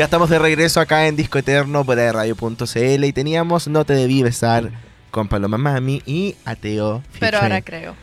[0.00, 4.22] Ya estamos de regreso acá en Disco Eterno por radio.cl y teníamos No te debí
[4.22, 4.70] besar
[5.10, 7.02] con Paloma Mami y Ateo.
[7.18, 7.94] Pero ahora creo.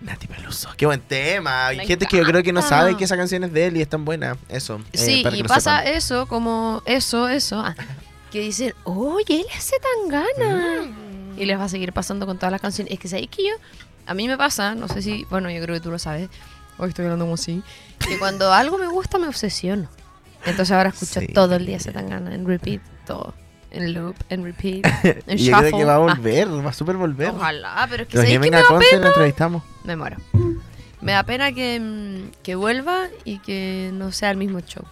[0.00, 0.70] Nati Peluso.
[0.76, 1.68] Qué buen tema.
[1.68, 3.82] Hay gente que yo creo que no sabe que esa canción es de él y
[3.82, 4.36] es tan buena.
[4.48, 4.80] Eso.
[4.94, 5.94] eh, Sí, para que y pasa sepan.
[5.94, 7.60] eso, como eso, eso.
[7.60, 7.76] ah,
[8.32, 10.82] que dicen, oye, él hace tan gana.
[10.86, 11.38] Mm.
[11.38, 12.92] Y les va a seguir pasando con todas las canciones.
[12.92, 13.54] Es que sabéis que yo,
[14.06, 16.30] a mí me pasa, no sé si, bueno, yo creo que tú lo sabes.
[16.78, 17.62] Hoy estoy hablando como así.
[18.00, 19.88] Que cuando algo me gusta me obsesiono.
[20.46, 21.28] Entonces ahora escucho Sí.
[21.28, 23.34] todo el día se tan gana, en repeat, todo.
[23.70, 24.84] En loop, en repeat,
[25.26, 27.30] en Y yo creo que va a Ah, volver, va a super volver.
[27.30, 29.06] ojalá, pero es que Pero que que me venga da pena.
[29.08, 29.62] entrevistamos.
[29.84, 30.16] Me muero.
[31.00, 34.84] Me da pena que, mm, que vuelva y que no sea el mismo show.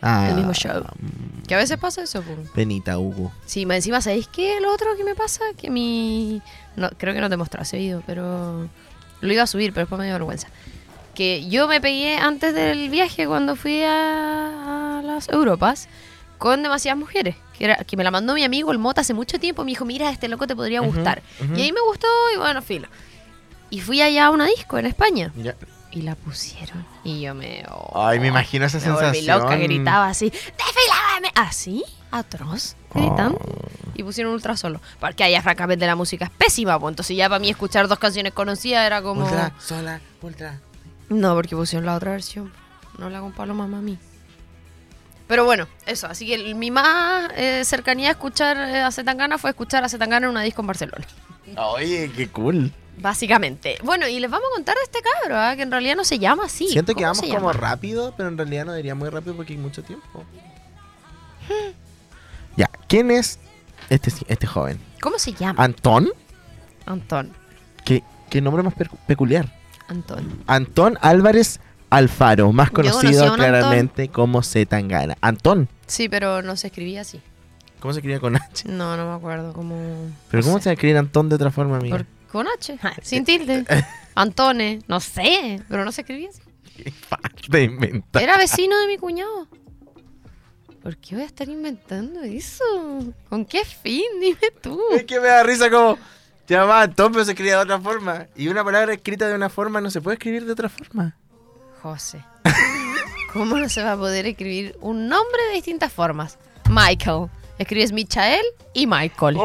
[0.00, 0.82] Ah, El mismo show.
[0.82, 2.36] mm, Que a veces pasa eso, pum.
[2.54, 3.32] Penita, Hugo.
[3.46, 4.60] Sí, más encima, ¿sabéis qué?
[4.60, 6.40] Lo otro que me pasa, que mi...
[6.76, 8.68] No, creo que no te mostré ese video, pero...
[9.22, 10.48] Lo iba a subir, pero después me dio vergüenza.
[11.14, 15.88] Que yo me pegué antes del viaje cuando fui a, a las Europas
[16.38, 17.36] con demasiadas mujeres.
[17.56, 19.64] Que, era, que me la mandó mi amigo el Mota hace mucho tiempo.
[19.64, 21.22] Me dijo, mira, este loco te podría gustar.
[21.40, 21.54] ujú.
[21.54, 22.88] Y ahí me gustó y bueno, filo.
[23.70, 25.32] Y fui allá a una disco en España.
[25.36, 25.54] Ya.
[25.92, 26.84] Y la pusieron.
[27.04, 27.64] Y yo me...
[27.70, 29.38] oh, Ay, me imagino esa me sensación.
[29.38, 31.30] loca, gritaba así, ¡Desfilábame!
[31.36, 31.84] ¿Así?
[32.10, 32.74] ¿Atroz?
[32.92, 33.38] Gritando.
[33.38, 33.90] Oh.
[33.94, 34.80] Y pusieron ultra solo.
[34.98, 36.80] Porque allá, francamente, la música es pésima.
[36.80, 39.22] Pues entonces ya para mí escuchar dos canciones conocidas era como...
[39.24, 40.58] Ultra, sola, ultra.
[41.20, 42.52] No, porque pusieron la otra versión.
[42.98, 43.98] No la con Paloma Mami.
[45.26, 46.06] Pero bueno, eso.
[46.06, 49.88] Así que el- mi más eh, cercanía a escuchar eh, a Zetangana fue escuchar a
[49.88, 51.06] Zetangana en una disco en Barcelona.
[51.56, 52.72] Oye, qué cool.
[52.98, 53.76] Básicamente.
[53.82, 55.56] Bueno, y les vamos a contar de este cabro, ¿ah?
[55.56, 56.68] que en realidad no se llama así.
[56.68, 57.52] Siento que ¿Cómo vamos como llama?
[57.52, 60.24] rápido, pero en realidad no debería muy rápido porque hay mucho tiempo.
[62.56, 63.38] ya, ¿quién es
[63.90, 64.78] este, este joven?
[65.00, 65.62] ¿Cómo se llama?
[65.62, 66.12] ¿Antón?
[66.86, 67.32] Antón.
[67.84, 68.74] ¿Qué, qué nombre más
[69.06, 69.52] peculiar?
[69.88, 70.42] Antón.
[70.46, 75.16] Antón Álvarez Alfaro, más conocido claramente como Zetangana.
[75.20, 77.20] Antón, Sí, pero no se escribía así.
[77.80, 78.66] ¿cómo se escribía con H?
[78.68, 79.76] No, no me acuerdo cómo.
[80.30, 80.64] ¿Pero no cómo sé.
[80.64, 81.98] se escribe Antón de otra forma, amiga?
[81.98, 83.64] Por- con H, ja, sin tilde.
[84.14, 86.40] Antone, no sé, pero no se escribía así.
[86.76, 88.22] Qué falta inventar.
[88.22, 89.46] Era vecino de mi cuñado.
[90.82, 92.64] ¿Por qué voy a estar inventando eso?
[93.28, 94.02] ¿Con qué fin?
[94.20, 94.80] Dime tú.
[94.94, 95.96] Es que me da risa como...
[96.46, 98.26] Se llamaba Antón, pero se escribía de otra forma.
[98.36, 101.16] Y una palabra escrita de una forma no se puede escribir de otra forma.
[101.82, 102.22] José.
[103.32, 106.38] ¿Cómo no se va a poder escribir un nombre de distintas formas?
[106.68, 107.28] Michael.
[107.58, 108.44] Escribes Michael
[108.74, 109.36] y Michael.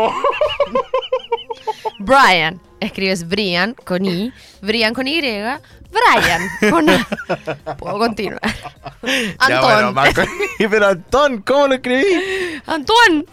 [2.00, 2.60] Brian.
[2.80, 4.34] Escribes Brian con I.
[4.62, 5.22] Brian con Y.
[5.22, 7.08] Brian con A.
[7.78, 8.42] Puedo continuar.
[9.02, 9.62] Ya, Antón.
[9.62, 10.22] bueno, Marco.
[10.58, 12.06] pero Antón, ¿cómo lo escribí?
[12.66, 13.26] Antoine.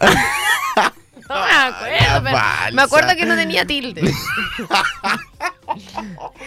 [1.28, 2.22] No me acuerdo.
[2.24, 4.12] pero me acuerdo que no tenía tilde.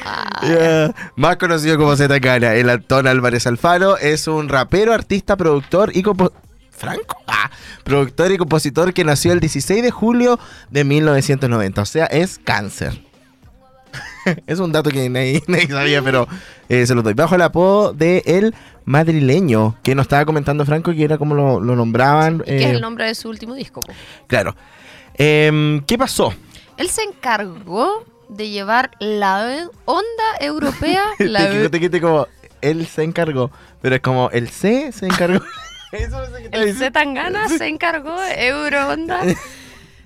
[0.06, 6.02] Ah, Más conocido como Zetangana, el Antón Álvarez Alfaro es un rapero, artista, productor y
[6.04, 6.42] compositor.
[6.72, 7.18] ¿Franco?
[7.28, 7.52] Ah,
[7.84, 11.82] productor y compositor que nació el 16 de julio de 1990.
[11.82, 13.02] O sea, es cáncer.
[14.48, 16.28] es un dato que nadie, nadie sabía, pero
[16.70, 17.14] eh, se lo doy.
[17.14, 18.56] Bajo el apodo de El
[18.90, 22.40] Madrileño, que nos estaba comentando Franco, que era como lo, lo nombraban.
[22.40, 23.82] que es eh, el nombre de su último disco.
[24.26, 24.56] Claro.
[25.14, 26.34] Em, ¿Qué pasó?
[26.76, 31.04] Él se encargó de llevar la onda europea.
[31.20, 32.28] La te te quité como
[32.62, 35.46] él se encargó, pero es como el C se encargó.
[35.92, 36.74] Eso es el.
[36.74, 39.22] Z Tangana se encargó, Euro Onda,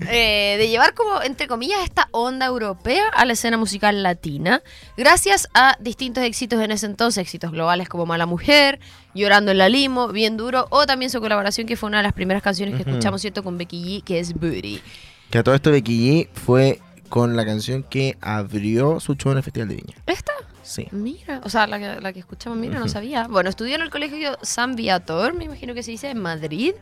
[0.02, 4.62] eh, de llevar como, entre comillas, esta onda europea a la escena musical latina,
[4.98, 8.80] gracias a distintos éxitos en ese entonces, éxitos globales como Mala Mujer,
[9.14, 12.14] Llorando en la Limo, Bien Duro, o también su colaboración que fue una de las
[12.14, 14.82] primeras canciones que escuchamos, ¿cierto?, con Becky G, que es Booty.
[15.30, 19.38] Que a todo esto Becky G fue con la canción que abrió su show en
[19.38, 19.96] el Festival de Viña.
[20.08, 20.34] ¿Esta?
[20.74, 20.88] Sí.
[20.92, 23.28] Mira, o sea, la que, la que escuchamos, mira, no sabía.
[23.28, 26.74] Bueno, estudió en el colegio San Viator, me imagino que se dice, en Madrid,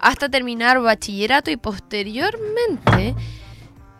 [0.00, 3.14] hasta terminar bachillerato y posteriormente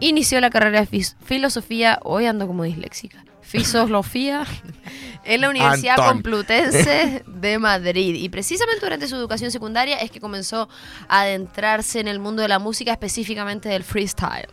[0.00, 4.44] inició la carrera de filosofía, hoy ando como disléxica, filosofía
[5.25, 5.96] en la Universidad.
[5.96, 8.16] Complutense de Madrid.
[8.16, 10.69] Y precisamente durante su educación secundaria es que comenzó
[11.06, 14.49] a adentrarse en el mundo de la música, específicamente del freestyle.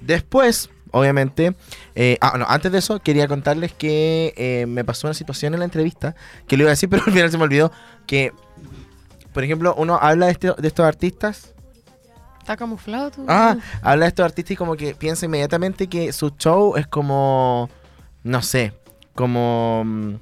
[0.00, 1.54] Después, obviamente,
[1.94, 5.60] eh, ah, no, antes de eso, quería contarles que eh, me pasó una situación en
[5.60, 6.14] la entrevista
[6.46, 7.72] que le iba a decir, pero al final se me olvidó.
[8.06, 8.32] Que,
[9.32, 11.54] por ejemplo, uno habla de, este- de estos artistas
[12.40, 13.26] ¿Está camuflado tú?
[13.28, 17.68] Ah, habla de estos artistas y como que piensa inmediatamente que su show es como,
[18.24, 18.72] no sé,
[19.14, 20.14] como mm,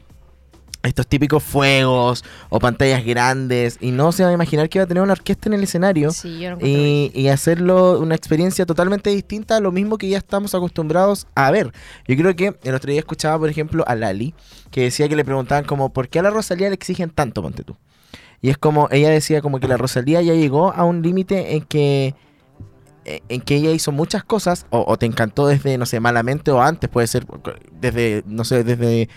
[0.87, 4.89] estos típicos fuegos o pantallas grandes y no se va a imaginar que va a
[4.89, 9.57] tener una orquesta en el escenario Sí, yo y, y hacerlo una experiencia totalmente distinta
[9.57, 11.73] a lo mismo que ya estamos acostumbrados a ver.
[12.07, 14.35] Yo creo que el otro día escuchaba, por ejemplo, a Lali,
[14.71, 17.65] que decía que le preguntaban como, ¿por qué a la Rosalía le exigen tanto, ponte
[17.65, 17.77] tú?
[18.41, 21.63] Y es como, ella decía como que la Rosalía ya llegó a un límite en
[21.63, 22.15] que
[23.09, 26.51] eh, en que ella hizo muchas cosas, o, o te encantó desde, no sé, malamente
[26.51, 27.25] o antes, puede ser
[27.81, 29.09] desde, no sé, desde,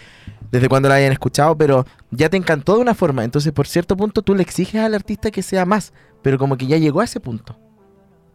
[0.52, 3.24] desde cuando la hayan escuchado, pero ya te encantó de una forma.
[3.24, 6.68] Entonces, por cierto punto, tú le exiges al artista que sea más, pero como que
[6.68, 7.58] ya llegó a ese punto.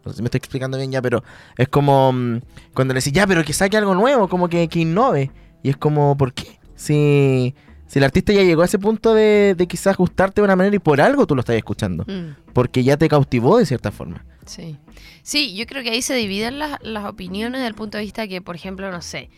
[0.05, 1.23] No sé si me estoy explicando bien ya, pero
[1.57, 2.39] es como mm,
[2.73, 5.31] cuando le decís, ya, pero que saque algo nuevo, como que, que innove.
[5.63, 6.59] Y es como, ¿por qué?
[6.75, 7.55] Si,
[7.87, 10.75] si el artista ya llegó a ese punto de, de quizás gustarte de una manera
[10.75, 12.35] y por algo tú lo estás escuchando, Mm.
[12.53, 14.23] porque ya te cautivó de cierta forma.
[14.45, 14.77] Sí.
[15.23, 18.41] Sí, yo creo que ahí se dividen las, las opiniones del punto de vista que,
[18.43, 19.31] por ejemplo, no sé,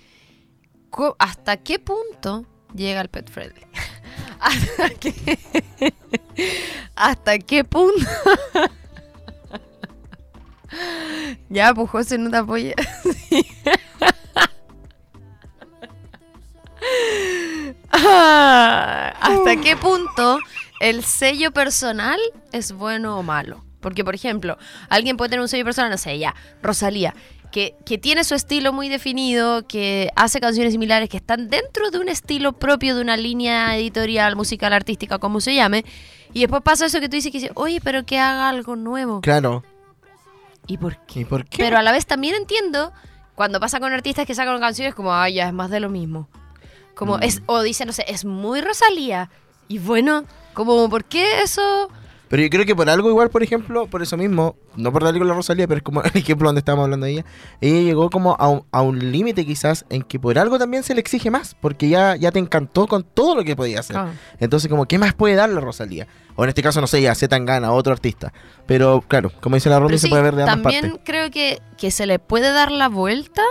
[1.20, 3.66] ¿hasta qué punto llega el pet friendly?
[4.40, 5.40] ¿Hasta qué,
[6.96, 8.06] ¿Hasta qué punto?
[11.50, 12.76] ya, pues José, no te apoyes.
[19.20, 20.40] ¿Hasta qué punto
[20.80, 22.20] el sello personal
[22.52, 23.64] es bueno o malo?
[23.82, 24.58] Porque, por ejemplo,
[24.90, 27.14] alguien puede tener un sello personal, no sé, ya, Rosalía,
[27.52, 32.00] que, que tiene su estilo muy definido, que hace canciones similares, que están dentro de
[32.00, 35.86] un estilo propio de una línea editorial, musical, artística, como se llame,
[36.34, 39.22] y después pasa eso que tú dices que dices, oye, pero que haga algo nuevo.
[39.22, 39.64] Claro.
[40.68, 41.22] ¿Y por qué?
[41.22, 41.58] ¿Y por qué?
[41.58, 42.92] Pero a la vez también entiendo
[43.36, 46.28] cuando pasa con artistas que sacan canciones como, ay, ya es más de lo mismo.
[46.96, 47.24] Como Mm.
[47.24, 49.30] es, o dicen, no sé, es muy Rosalía.
[49.68, 51.90] Y bueno, como, ¿por qué eso?
[52.30, 55.20] Pero yo creo que por algo igual, por ejemplo, por eso mismo, no por darle
[55.20, 57.26] con la Rosalía, pero es como el ejemplo donde estábamos hablando de ella,
[57.62, 60.94] ella llegó como a un, a un límite quizás en que por algo también se
[60.94, 63.98] le exige más, porque ya, ya te encantó con todo lo que podía hacer.
[63.98, 64.12] Ah.
[64.40, 66.08] Entonces como, ¿qué más puede dar la Rosalía?
[66.36, 68.32] O en este caso, no sé, ya Z Tangana, otro artista.
[68.66, 71.02] Pero claro, como dice la Romy, Pero se sí, puede ver de ambas también partes.
[71.04, 73.42] creo que, que se le puede dar la vuelta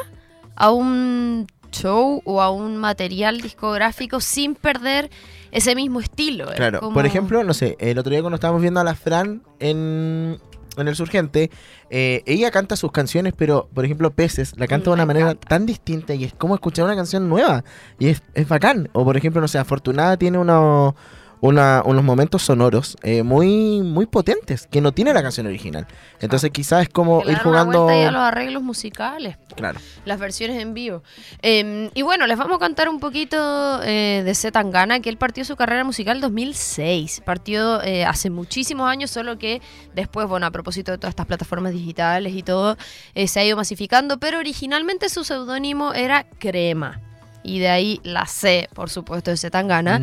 [0.55, 5.11] a un show o a un material discográfico sin perder
[5.57, 6.51] ese mismo estilo.
[6.51, 8.95] Es Claro, como- por ejemplo, no sé, el otro día cuando estábamos viendo a la
[8.95, 10.39] Fran en,
[10.77, 11.51] en El Surgente,
[11.91, 15.31] eh, ella canta sus canciones, pero, por ejemplo, Peces la canta de una Me manera
[15.31, 15.49] encanta.
[15.49, 17.65] tan distinta y es como escuchar una canción nueva
[17.99, 18.89] y es, es bacán.
[18.93, 20.95] O, por ejemplo, no sé, Afortunada tiene uno-
[21.47, 25.87] una- unos momentos sonoros eh, muy, muy potentes que no tiene la canción original.
[26.21, 27.87] Entonces, quizás es como ir jugando.
[27.89, 29.37] los arreglos musicales.
[29.57, 29.81] Claro.
[30.05, 31.03] las versiones en vivo.
[31.41, 35.17] Eh, y bueno, les vamos a contar un poquito eh, de Z Tangana, que él
[35.17, 37.23] partió su carrera musical en 2006.
[37.25, 39.63] Partió eh, hace muchísimos años, solo que
[39.95, 42.77] después, bueno, a propósito de todas estas plataformas digitales y todo,
[43.15, 47.01] eh, se ha ido masificando, pero originalmente su seudónimo era Crema.
[47.47, 50.01] Y de ahí la C, por supuesto, de Z Tangana.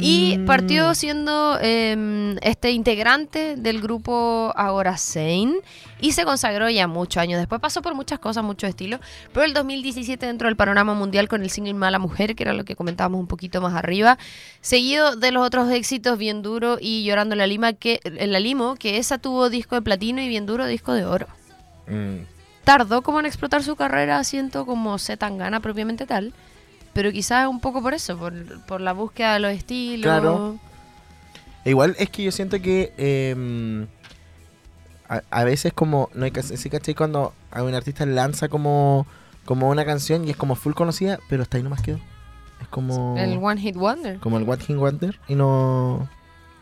[0.00, 0.46] Y Mm.
[0.46, 5.56] partió siendo eh, este integrante del grupo Agora Sein
[6.00, 7.60] y se consagró ya muchos años después.
[7.60, 9.00] Pasó por muchas cosas, muchos estilos,
[9.32, 12.64] pero el 2017 dentro del panorama mundial con el single Mala Mujer, que era lo
[12.64, 14.18] que comentábamos un poquito más arriba,
[14.60, 18.40] seguido de los otros éxitos Bien Duro y Llorando en la, Lima, que, en la
[18.40, 21.26] Limo, que esa tuvo disco de platino y Bien Duro disco de oro.
[21.86, 22.24] Mm.
[22.64, 26.32] Tardó como en explotar su carrera, siento como Z Tangana propiamente tal.
[26.94, 28.32] Pero quizás un poco por eso, por,
[28.62, 30.04] por la búsqueda de los estilos.
[30.04, 30.58] Claro.
[31.64, 33.86] E Igual es que yo siento que eh,
[35.08, 36.94] a, a veces como, no hay que sí, ¿cachai?
[36.94, 39.06] Cuando a un artista lanza como,
[39.44, 41.98] como una canción y es como full conocida, pero hasta ahí nomás quedó.
[42.60, 44.18] Es como El One Hit Wonder.
[44.20, 46.08] como el What King Wonder y no,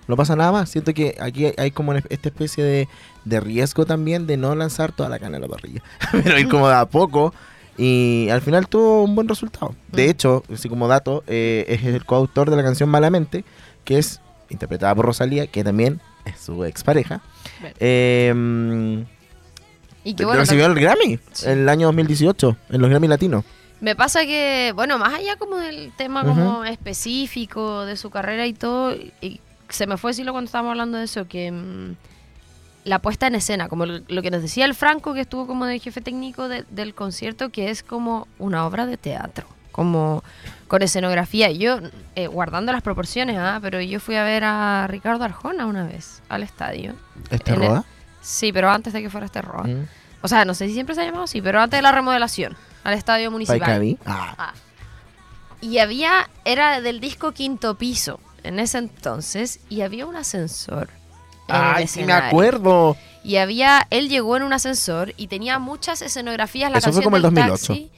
[0.08, 0.70] no pasa nada más.
[0.70, 2.88] Siento que aquí hay, hay como esta especie de,
[3.24, 6.68] de riesgo también de no lanzar toda la cana a la parrilla, pero ir como
[6.68, 7.34] de a poco.
[7.78, 9.74] Y al final tuvo un buen resultado.
[9.90, 10.10] De Mm.
[10.10, 13.44] hecho, así como dato, eh, es el coautor de la canción Malamente,
[13.84, 17.20] que es interpretada por Rosalía, que también es su expareja.
[17.80, 19.04] Eh,
[20.04, 21.46] Y que bueno, recibió el Grammy Sí.
[21.46, 23.44] en el año 2018, en los Grammy Latinos.
[23.80, 28.52] Me pasa que, bueno, más allá como del tema como específico de su carrera y
[28.52, 31.96] todo, y se me fue decirlo cuando estábamos hablando de eso, que mm,
[32.84, 35.78] la puesta en escena, como lo, que nos decía el Franco, que estuvo como de
[35.78, 40.22] jefe técnico de- del concierto, que es como una obra de teatro, como
[40.68, 41.48] con escenografía.
[41.50, 41.78] Y Yo,
[42.16, 46.22] eh, guardando las proporciones, ah, pero yo fui a ver a Ricardo Arjona una vez
[46.28, 46.94] al estadio.
[47.30, 47.84] ¿Esta En el- roda?
[48.20, 49.66] Sí, pero antes de que fuera este rock.
[49.66, 49.84] Mm.
[50.22, 52.56] O sea, no sé si siempre se ha llamado así, pero antes de la remodelación
[52.84, 53.96] al estadio municipal.
[54.06, 54.52] Ah, Ah.
[55.60, 60.88] Y había, era del disco Quinto Piso en ese entonces, y había un ascensor.
[61.48, 62.96] Ay, sí me acuerdo.
[63.24, 66.70] Y había, él llegó en un ascensor y tenía muchas escenografías.
[66.72, 67.72] La Eso fue canción como el del 2008.
[67.74, 67.90] taxi-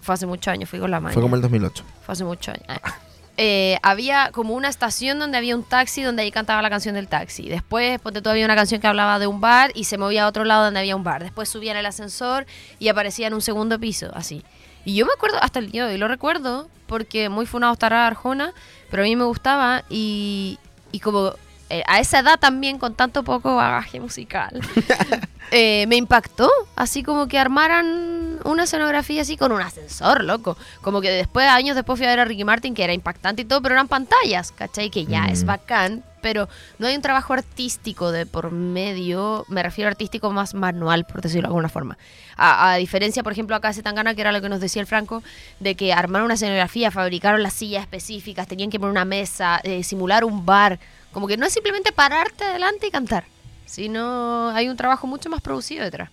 [0.00, 1.12] Fue hace muchos años, fui con la mano.
[1.12, 1.84] Fue como el 2008.
[2.04, 2.66] Fue hace muchos años.
[2.82, 2.94] Ah.
[3.36, 7.08] Eh, había como una estación donde había un taxi donde ahí cantaba la canción del
[7.08, 7.48] taxi.
[7.48, 10.28] Después, ponte tú, había una canción que hablaba de un bar y se movía a
[10.28, 11.22] otro lado donde había un bar.
[11.24, 12.46] Después subía en el ascensor
[12.78, 14.44] y aparecía en un segundo piso, así.
[14.84, 18.06] Y yo me acuerdo, hasta el día de hoy lo recuerdo, porque muy funado estará
[18.06, 18.52] Arjona,
[18.90, 20.58] pero a mí me gustaba y,
[20.92, 21.32] y como
[21.70, 24.60] eh, a esa edad también, con tanto poco bagaje musical,
[25.50, 26.50] eh, me impactó.
[26.76, 30.56] Así como que armaran una escenografía así con un ascensor, loco.
[30.82, 33.44] Como que después, años después fui a ver a Ricky Martin, que era impactante y
[33.44, 34.90] todo, pero eran pantallas, ¿cachai?
[34.90, 35.46] Que ya es Mm.
[35.46, 40.54] bacán, pero no hay un trabajo artístico de por medio, me refiero a artístico más
[40.54, 41.98] manual, por decirlo de alguna forma.
[42.38, 45.22] A, diferencia, por ejemplo, acá de Tangana, que era lo que nos decía el Franco,
[45.60, 49.84] de que armaron una escenografía, fabricaron las sillas específicas, tenían que poner una mesa, eh,
[49.84, 50.80] simular un bar.
[51.12, 53.24] Como que no es simplemente pararte adelante y cantar,
[53.66, 56.08] sino hay un trabajo mucho más producido detrás.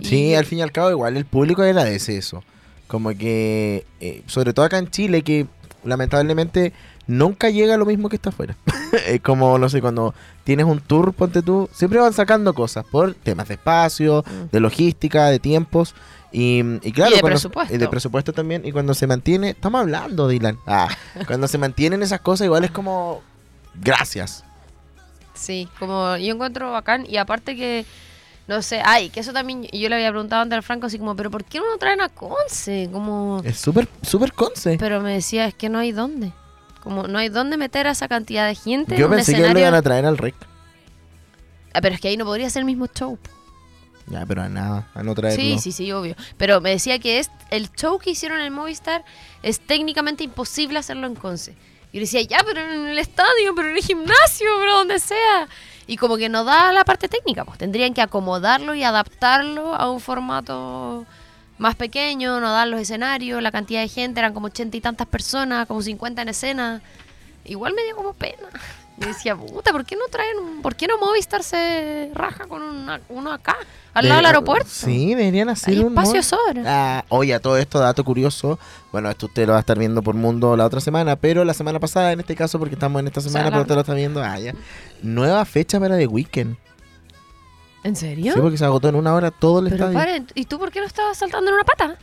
[0.00, 2.44] Sí, al fin y al cabo, igual el público agradece eso.
[2.86, 5.48] Como que, eh, sobre todo acá en Chile, que
[5.82, 6.72] lamentablemente
[7.10, 8.56] nunca llega lo mismo que está afuera.
[9.06, 10.14] es como, no sé, cuando
[10.44, 14.50] tienes un tour, ponte tú, siempre van sacando cosas por temas de espacio, Mm.
[14.52, 15.94] de logística, de tiempos.
[16.32, 17.74] Y, y claro, Y de cuando- presupuesto.
[17.74, 18.64] y de presupuesto también.
[18.64, 20.58] Y cuando se mantiene, estamos hablando, Dylan.
[20.66, 20.88] Ah,
[21.26, 23.20] cuando se mantienen esas cosas, igual es como,
[23.74, 24.44] gracias.
[25.34, 27.86] Sí, como yo encuentro bacán y aparte que,
[28.46, 31.16] no sé, ay, que eso también yo le había preguntado antes al Franco así como,
[31.16, 32.88] pero ¿por qué no traen a Conce?
[32.92, 34.76] Como, Es súper, súper conce.
[34.78, 36.32] pero me decía, es que no hay dónde.
[36.82, 39.38] Como no hay dónde meter a esa cantidad de gente Yo en un pensé que
[39.38, 39.68] lo escenario.
[39.68, 40.34] iban a traer al REC.
[41.72, 43.18] Ah, pero es que ahí no podría ser el mismo show.
[44.06, 45.40] Ya, pero a nada, a no traerlo.
[45.40, 46.16] Sí, sí, sí, obvio.
[46.36, 49.04] Pero me decía que es, el show que hicieron en el Movistar
[49.42, 51.54] es técnicamente imposible hacerlo en Conce.
[51.92, 55.48] Y yo decía, ya, pero en el estadio, pero en el gimnasio, pero donde sea.
[55.86, 59.90] Y como que no da la parte técnica, pues tendrían que acomodarlo y adaptarlo a
[59.90, 61.06] un formato
[61.60, 65.06] más pequeño, no dar los escenarios, la cantidad de gente, eran como ochenta y tantas
[65.06, 66.80] personas, como 50 en escena.
[67.44, 68.48] Igual me dio como pena.
[69.00, 72.60] Y decía, puta, ¿por qué no traen un, por qué no Movistar se raja con
[72.62, 73.56] una- uno acá,
[73.94, 74.68] al lado del De- aeropuerto?
[74.70, 75.88] Sí, deberían hacer Hay un.
[75.98, 76.62] espacio sobra.
[76.66, 78.58] Ah, oye, a todo esto, dato curioso.
[78.92, 81.54] Bueno, esto usted lo va a estar viendo por Mundo la otra semana, pero la
[81.54, 83.80] semana pasada, en este caso, porque estamos en esta semana, sea, pero la- usted lo
[83.80, 84.22] está viendo.
[84.22, 84.54] Ah, ya.
[85.02, 86.56] Nueva fecha para The Weeknd.
[87.82, 88.34] ¿En serio?
[88.34, 89.98] Sí, porque se agotó en una hora todo el Pero estadio.
[89.98, 91.96] paren, ¿y tú por qué no estabas saltando en una pata?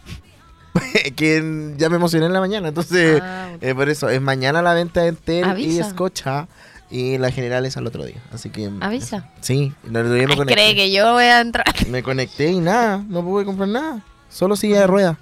[1.16, 3.22] que ya me emocioné en la mañana, entonces.
[3.22, 5.80] Ah, eh, por eso, es mañana la venta en Tel y.
[5.80, 6.48] Escocha.
[6.90, 8.24] Y la general es al otro día.
[8.32, 8.72] Así que.
[8.80, 9.30] Avisa.
[9.42, 10.54] Sí, día me Ay, conecté.
[10.54, 11.66] cree que yo voy a entrar.
[11.90, 14.06] Me conecté y nada, no pude comprar nada.
[14.30, 15.18] Solo silla de ruedas.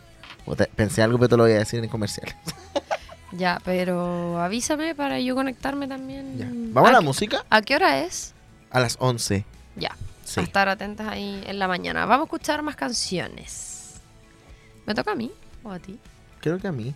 [0.45, 2.35] Puta, Pensé algo, pero te lo voy a decir en el comercial.
[3.31, 6.37] Ya, pero avísame para yo conectarme también.
[6.37, 6.47] Ya.
[6.49, 7.43] ¿Vamos a la música?
[7.49, 8.33] ¿A qué hora es?
[8.71, 9.43] A las 11.
[9.75, 9.91] Ya,
[10.35, 10.41] Sí.
[10.41, 12.05] a estar atentas ahí en la mañana.
[12.05, 13.95] Vamos a escuchar más canciones.
[14.85, 15.31] ¿Me toca a mí
[15.63, 15.97] o a ti?
[16.41, 16.93] Creo que a mí.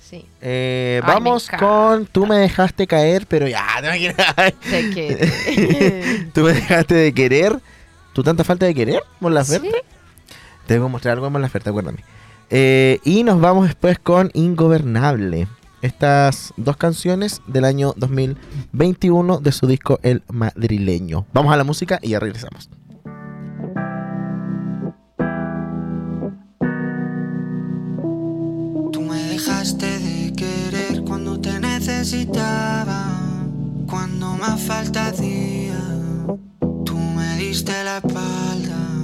[0.00, 0.26] Sí.
[0.40, 4.34] Eh, Ay, vamos con Tú me dejaste caer, pero ya, no me quieras.
[4.70, 6.26] ¿De qué?
[6.34, 7.58] Tú me dejaste de querer.
[8.12, 9.02] ¿Tú tanta falta de querer?
[9.20, 9.70] Mon Laferte.
[9.70, 10.34] Sí.
[10.66, 12.04] Te a mostrar algo de Mon Laferte, acuérdame.
[12.50, 15.48] Eh, y nos vamos después con Ingobernable.
[15.82, 21.26] Estas dos canciones del año 2021 de su disco El Madrileño.
[21.32, 22.70] Vamos a la música y ya regresamos.
[28.92, 33.04] Tú me dejaste de querer cuando te necesitaba,
[33.90, 35.80] cuando más falta hacía.
[36.84, 39.01] Tú me diste la espalda.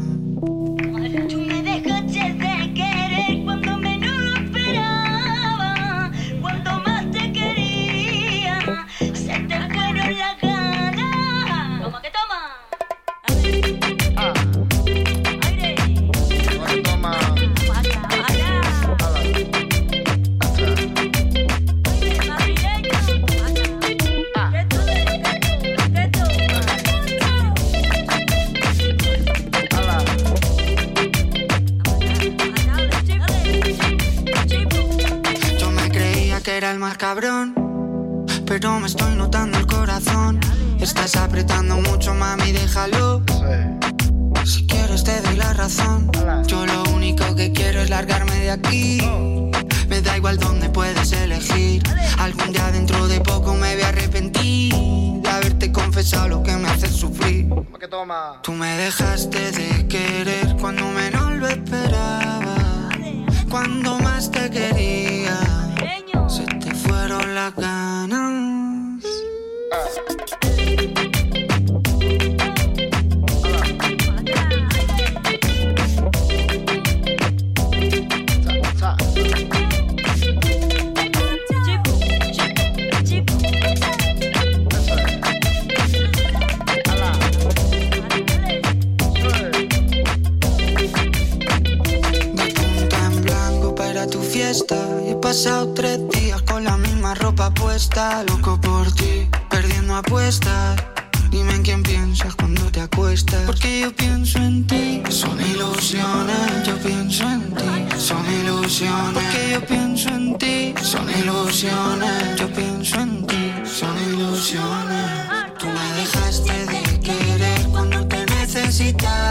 [94.39, 100.81] y he pasado tres días con la misma ropa puesta, loco por ti, perdiendo apuestas.
[101.29, 103.43] Dime en quién piensas cuando te acuestas.
[103.47, 105.03] Porque yo pienso en ti.
[105.09, 107.99] Son ilusiones, yo pienso en ti.
[107.99, 109.13] Son ilusiones.
[109.13, 110.75] Porque yo pienso en ti.
[110.83, 113.53] Son ilusiones, yo pienso en ti.
[113.65, 115.11] Son ilusiones.
[115.59, 119.28] Tú me dejaste de querer cuando te necesitaba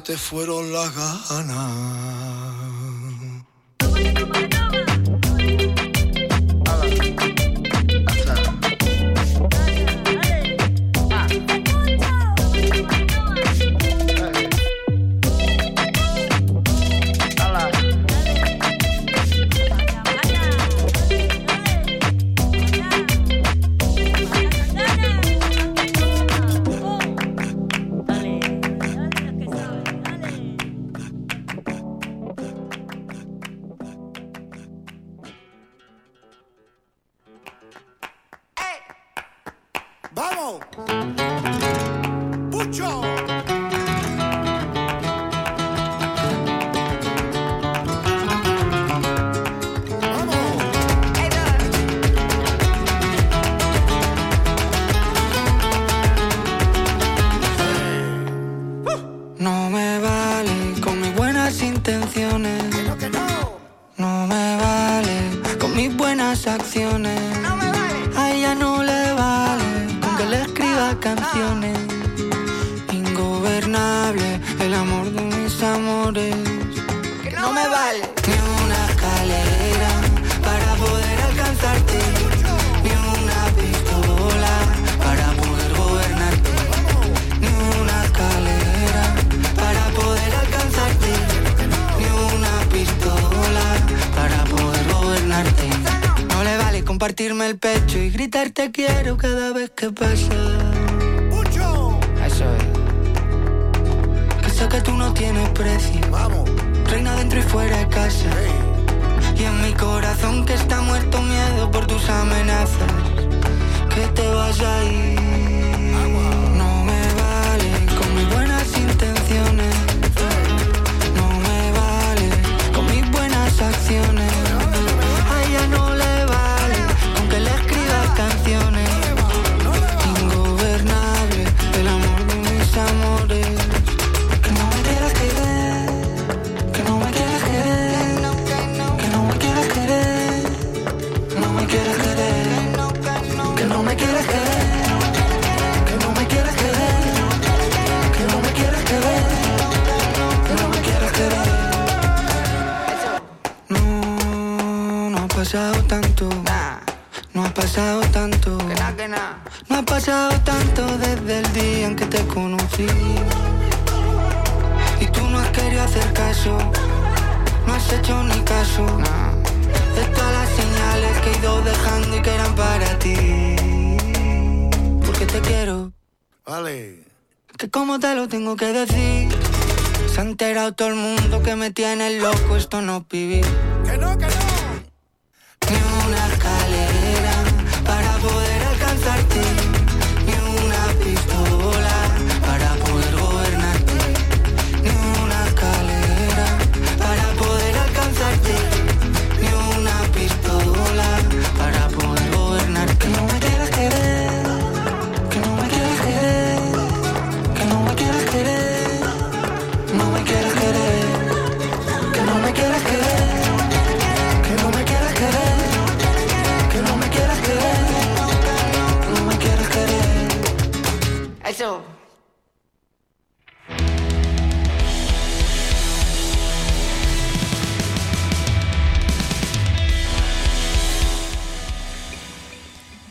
[0.00, 2.77] te fueron las ganas.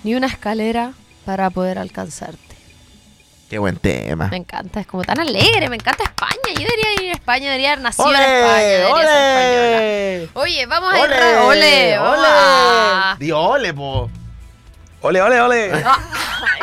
[0.08, 0.94] ni una escalera
[1.26, 2.56] para poder alcanzarte.
[3.50, 4.30] Qué buen tema.
[4.30, 6.54] Me encanta, es como tan alegre, me encanta España.
[6.58, 10.42] Yo debería ir a España, debería haber nacido en España, debería olé, ser española.
[10.42, 13.16] Oye, vamos a olé, ir Ole, ole.
[13.20, 14.10] Di ole, po.
[15.02, 15.72] Ole, ole, ole.
[15.86, 16.00] Ah,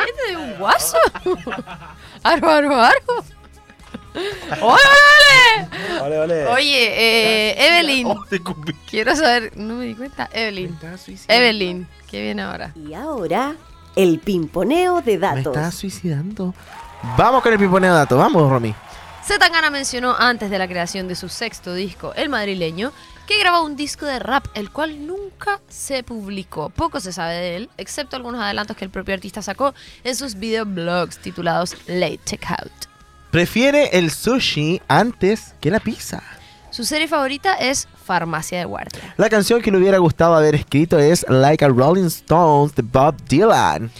[0.07, 0.97] este es un guaso.
[2.23, 3.25] Arro, arro, arro.
[4.61, 4.79] ¡Ole,
[6.01, 6.19] ole!
[6.19, 8.07] ole, Oye, eh, Evelyn.
[8.89, 10.29] Quiero saber, no me di cuenta.
[10.31, 10.77] Evelyn.
[11.27, 12.73] Evelyn, ¿qué viene ahora?
[12.75, 13.55] Y ahora,
[13.95, 15.55] el pimponeo de datos.
[15.55, 16.53] Me está suicidando.
[17.17, 18.17] Vamos con el pimponeo de datos.
[18.17, 18.73] Vamos, Romy.
[19.25, 22.91] Zetangana mencionó antes de la creación de su sexto disco, El Madrileño,
[23.25, 26.69] que grabó un disco de rap, el cual nunca se publicó.
[26.69, 29.73] Poco se sabe de él, excepto algunos adelantos que el propio artista sacó
[30.03, 32.84] en sus videoblogs titulados Late Checkout.
[33.35, 36.23] Prefiere el sushi antes que la pizza.
[36.69, 39.13] Su serie favorita es Farmacia de Guardia.
[39.17, 43.17] La canción que le hubiera gustado haber escrito es Like a Rolling Stones de Bob
[43.27, 43.91] Dylan.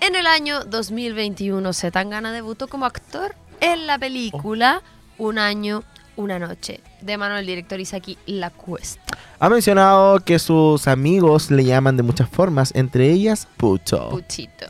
[0.00, 4.80] En el año 2021, Zetangana debutó como actor en la película
[5.18, 5.82] Un año,
[6.14, 9.18] una noche, de mano del director Isaki La Cuesta.
[9.40, 14.10] Ha mencionado que sus amigos le llaman de muchas formas, entre ellas Pucho.
[14.10, 14.66] Puchito.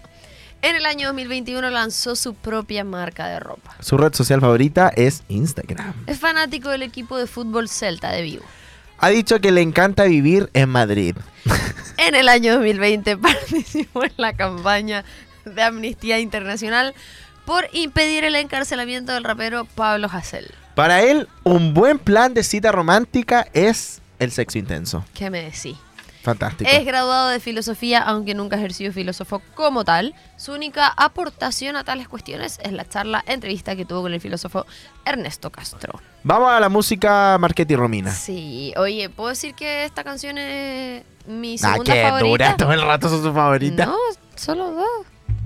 [0.65, 3.77] En el año 2021 lanzó su propia marca de ropa.
[3.81, 5.93] Su red social favorita es Instagram.
[6.07, 8.45] Es fanático del equipo de fútbol Celta de Vigo.
[8.97, 11.17] Ha dicho que le encanta vivir en Madrid.
[11.97, 15.05] En el año 2020 participó en la campaña
[15.45, 16.95] de Amnistía Internacional
[17.45, 20.51] por impedir el encarcelamiento del rapero Pablo Hasél.
[20.75, 25.05] Para él, un buen plan de cita romántica es el sexo intenso.
[25.15, 25.77] ¿Qué me decís?
[26.25, 26.69] Fantástico.
[26.69, 30.15] Es graduado de filosofía, aunque nunca ha ejercido filósofo como tal.
[30.39, 34.65] Su única aportación a tales cuestiones es la charla entrevista que tuvo con el filósofo
[35.05, 36.01] Ernesto Castro.
[36.23, 38.11] Vamos a la música Marchetti Romina.
[38.11, 42.27] Sí, oye, ¿puedo decir que esta canción es mi Ah, segunda que favorita?
[42.29, 43.85] dura todo el rato son su favorita.
[43.87, 43.97] No,
[44.35, 44.87] solo dos.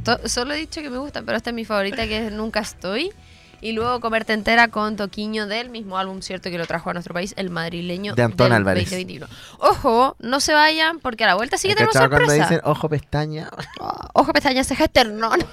[0.05, 2.61] To- solo he dicho que me gustan, pero esta es mi favorita que es Nunca
[2.61, 3.13] Estoy.
[3.61, 7.13] Y luego Comerte Entera con Toquiño del mismo álbum, cierto, que lo trajo a nuestro
[7.13, 8.85] país, el madrileño De Antón del Álvarez.
[8.85, 9.27] 2021.
[9.59, 12.49] Ojo, no se vayan porque a la vuelta sí que ¿Has tenemos cachado cuando sorpresa.
[12.51, 13.51] dicen ojo pestaña?
[14.15, 15.41] Ojo, pestañas, ceja, esternón.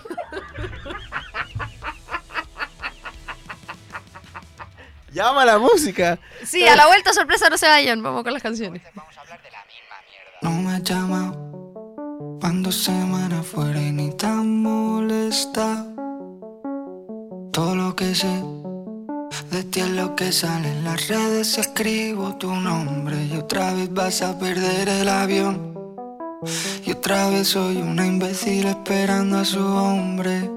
[5.12, 6.20] Llama a la música.
[6.46, 8.04] Sí, a la vuelta sorpresa, no se vayan.
[8.04, 8.82] Vamos con las canciones.
[10.42, 11.34] No me llama
[12.42, 15.86] cuando semana fuera y ni tan molesta.
[17.56, 18.44] Todo lo que sé
[19.50, 21.58] de ti es lo que sale en las redes.
[21.58, 25.74] Escribo tu nombre y otra vez vas a perder el avión.
[26.86, 30.52] Y otra vez soy una imbécil esperando a su hombre.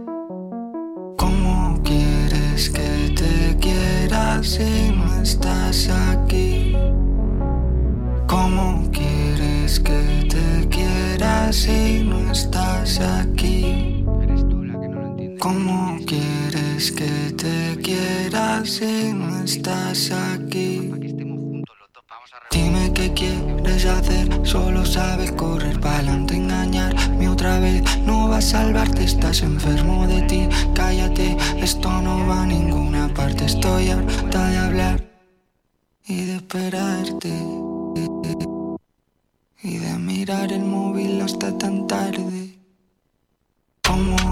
[1.16, 6.74] ¿Cómo quieres que te quiera si no estás aquí?
[8.26, 11.87] ¿Cómo quieres que te quiera si
[18.68, 20.92] si no estás aquí?
[22.50, 27.82] Dime qué quieres hacer, solo sabes correr para adelante, engañarme otra vez.
[28.00, 30.48] No va a salvarte, estás enfermo de ti.
[30.74, 33.46] Cállate, esto no va a ninguna parte.
[33.46, 35.04] Estoy harta de hablar
[36.06, 37.32] y de esperarte
[39.62, 42.58] y de mirar el móvil hasta tan tarde.
[43.82, 44.27] ¿Cómo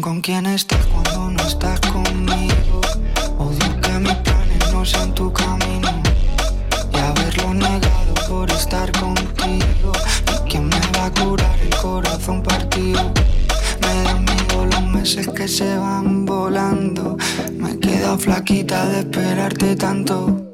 [0.00, 2.80] con quién estás cuando no estás conmigo.
[3.38, 5.32] Odio que mis planes no sean tu
[15.02, 17.16] meses que se van volando.
[17.58, 20.51] Me he quedado flaquita de esperarte tanto.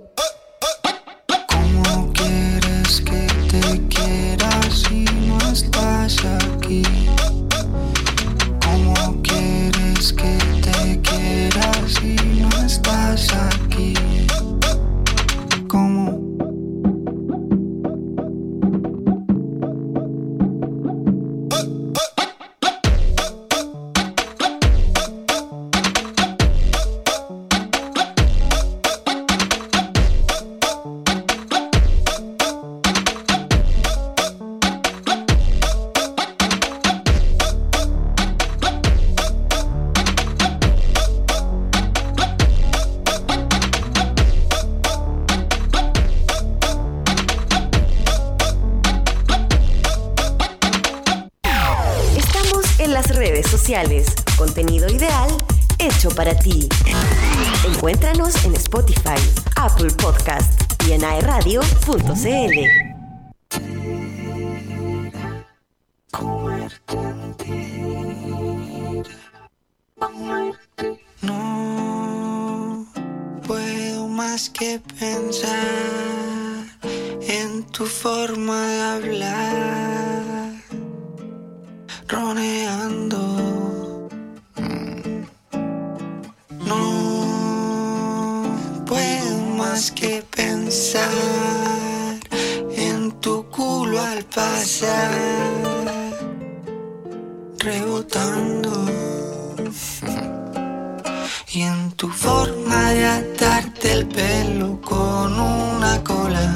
[101.96, 106.54] Tu forma de atarte el pelo con una cola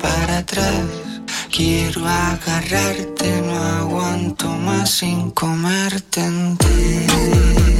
[0.00, 0.84] para atrás.
[1.50, 7.75] Quiero agarrarte, no aguanto más sin comerte entera.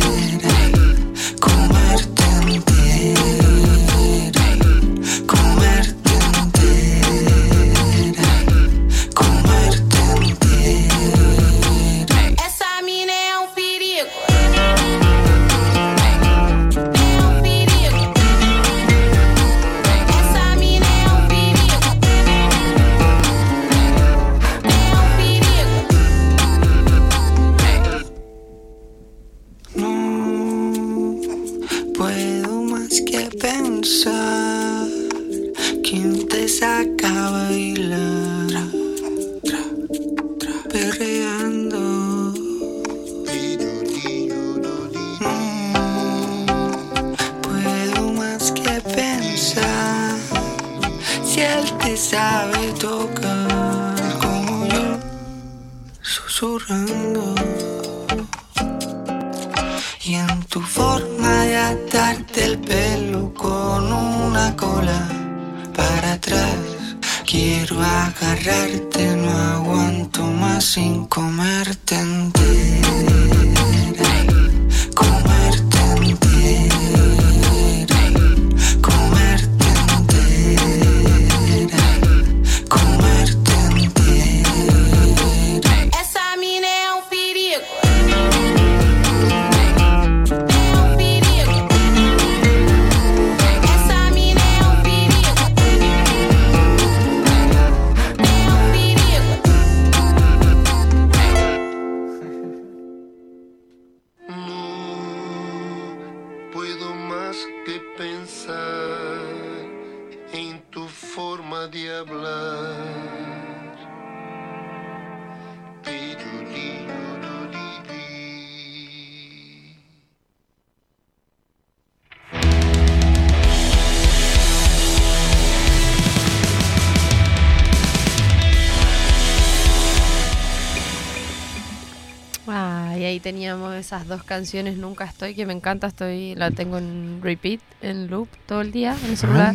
[133.26, 138.06] Teníamos esas dos canciones, Nunca Estoy, que me encanta, estoy la tengo en repeat, en
[138.06, 139.52] loop todo el día en el celular.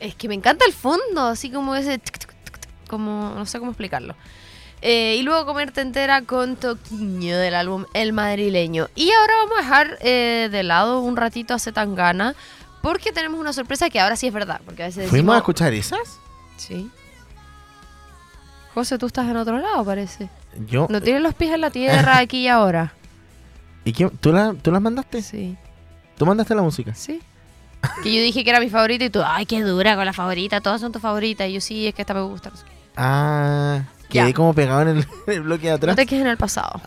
[0.00, 1.98] Es que me encanta el fondo, así como ese...
[1.98, 4.16] tic, tic, tic, como no sé cómo explicarlo.
[4.82, 8.88] Eh, y luego comerte entera con Toquiño del álbum El Madrileño.
[8.96, 12.34] Y ahora vamos a dejar eh, de lado un ratito a Zetangana
[12.82, 14.60] porque tenemos una sorpresa que ahora sí es verdad.
[14.64, 16.18] Porque a veces ¿Fuimos a escuchar esas?
[16.56, 16.90] Sí.
[18.76, 20.28] José, tú estás en otro lado, parece.
[20.68, 20.86] Yo.
[20.90, 22.92] No tienes los pies en la tierra aquí y ahora.
[23.86, 24.10] ¿Y quién?
[24.10, 25.22] ¿Tú, la, ¿Tú las mandaste?
[25.22, 25.56] Sí.
[26.18, 26.94] ¿Tú mandaste la música?
[26.94, 27.22] Sí.
[28.02, 30.60] Que yo dije que era mi favorita y tú, ay, qué dura con la favorita,
[30.60, 31.48] todas son tus favoritas.
[31.48, 32.50] Y yo, sí, es que esta me gusta.
[32.50, 32.72] no sé qué.
[32.98, 34.34] Ah, quedé Ya.
[34.34, 35.96] como pegado en el, en el bloque de No atrás.
[35.96, 36.80] te quejes en el pasado.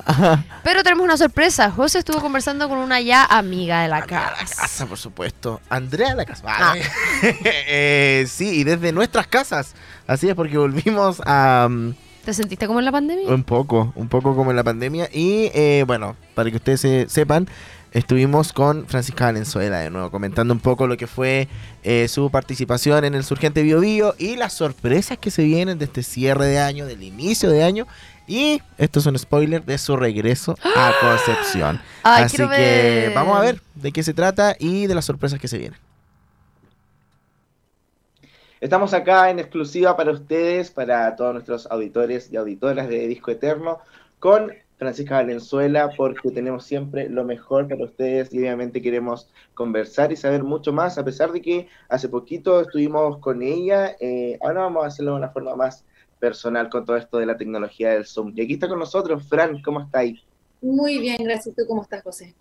[0.63, 1.71] Pero tenemos una sorpresa.
[1.71, 4.62] José estuvo conversando con una ya amiga de la Amiga de la casa.
[4.62, 5.62] casa, por supuesto.
[5.69, 6.43] Andrea de la casa.
[6.47, 6.73] Ah.
[7.43, 9.73] Eh, sí, y desde nuestras casas.
[10.08, 11.67] Así es, porque volvimos a...
[11.69, 11.93] um,
[12.25, 13.27] ¿Te sentiste como en la pandemia?
[13.34, 15.10] un poco, un poco como en la pandemia.
[15.12, 17.47] Y eh, bueno, para que ustedes se- sepan,
[17.91, 21.47] estuvimos con Francisca Valenzuela de nuevo, comentando un poco lo que fue
[21.84, 25.86] eh, su participación en el Surgente Bio Bio y las sorpresas que se vienen de
[25.86, 27.88] este cierre de año, del inicio de año.
[28.28, 31.82] Y esto es un spoiler de su regreso a Concepción.
[32.04, 33.13] Ay, Así que ver.
[33.13, 35.80] vamos a ver de qué se trata y de las sorpresas que se vienen.
[38.62, 43.80] Estamos acá en exclusiva para ustedes, para todos nuestros auditores y auditoras de Disco Eterno,
[44.19, 50.15] con Francisca Valenzuela, porque tenemos siempre lo mejor para ustedes y obviamente queremos conversar y
[50.15, 54.85] saber mucho más, a pesar de que hace poquito estuvimos con ella, eh, ahora vamos
[54.85, 55.85] a hacerlo de una forma más
[56.17, 58.31] personal con todo esto de la tecnología del Zoom.
[58.35, 60.21] Y aquí está con nosotros, Fran, ¿cómo estáis?
[60.61, 61.53] Muy bien, gracias.
[61.55, 62.33] ¿Tú cómo estás, José?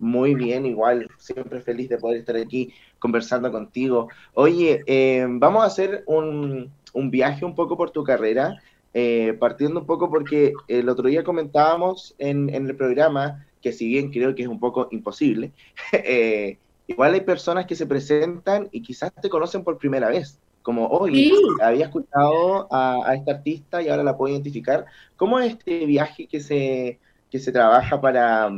[0.00, 4.08] Muy bien, igual, siempre feliz de poder estar aquí conversando contigo.
[4.34, 8.60] Oye, eh, vamos a hacer un, un viaje un poco por tu carrera,
[8.94, 13.86] eh, partiendo un poco porque el otro día comentábamos en, en el programa, que si
[13.88, 15.52] bien creo que es un poco imposible,
[15.92, 20.40] eh, igual hay personas que se presentan y quizás te conocen por primera vez.
[20.62, 21.32] como, oye, Sí.
[21.60, 24.84] había escuchado a, a esta artista y ahora la puedo identificar.
[25.16, 27.00] ¿Cómo es este viaje que se,
[27.30, 28.50] que se trabaja para,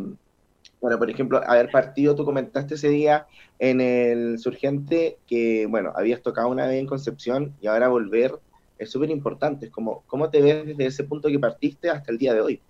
[0.81, 3.27] para, por ejemplo, haber partido, tú comentaste ese día
[3.59, 8.33] en el Surgente que, bueno, habías tocado una vez en Concepción y ahora volver
[8.79, 9.67] es súper importante.
[9.67, 12.63] Es como, ¿cómo te ves desde ese punto que partiste hasta el día de hoy?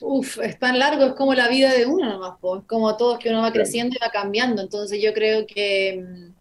[0.00, 2.58] Uf, es tan largo, es como la vida de uno nomás, po.
[2.58, 4.62] Es como todos que uno va creciendo y va cambiando.
[4.62, 6.32] Entonces yo creo que, mm,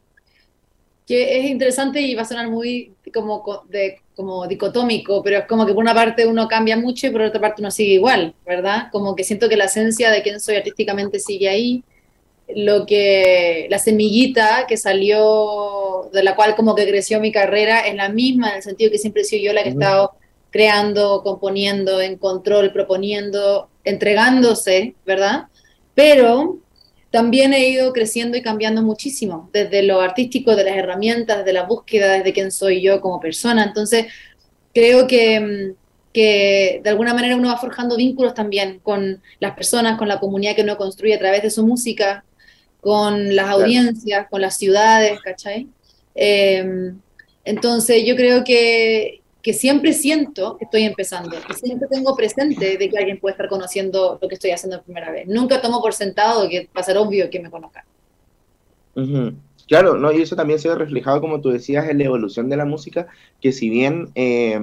[1.06, 5.45] que es interesante y va a sonar muy como, co- de, como dicotómico, pero es
[5.48, 8.36] como que por una parte uno cambia mucho y por otra parte uno sigue igual,
[8.45, 8.89] ¿verdad?
[8.91, 11.84] Como que siento que la esencia de quién soy artísticamente sigue ahí.
[12.56, 17.96] Lo que, la semillita que salió, de la cual como que creció mi carrera, es
[17.96, 20.14] la misma, en el sentido que siempre he sido yo la que he estado
[20.50, 25.48] creando, componiendo, en control, proponiendo, entregándose, ¿verdad?
[25.94, 26.60] Pero
[27.12, 31.64] también he ido creciendo y cambiando muchísimo, desde lo artístico, de las herramientas, de la
[31.64, 33.64] búsqueda, desde quién soy yo como persona.
[33.64, 34.08] Entonces,
[34.74, 35.76] creo que, mm,
[36.14, 40.56] que de alguna manera uno va forjando vínculos también con las personas, con la comunidad
[40.56, 42.24] que uno construye a través de su música,
[42.82, 43.63] con las Claro.
[43.63, 45.68] audiencias, con las ciudades, ¿cachai?
[46.15, 46.94] Eh,
[47.46, 52.89] entonces yo creo que, que siempre siento que estoy empezando, que siempre tengo presente de
[52.89, 55.28] que alguien puede estar conociendo lo que estoy haciendo por primera vez.
[55.28, 57.84] Nunca tomo por sentado que va a ser obvio que me conozcan.
[59.68, 60.12] Claro, ¿no?
[60.12, 63.08] Y eso también se ve reflejado, como tú decías, en la evolución de la música,
[63.39, 64.60] que si bien eh,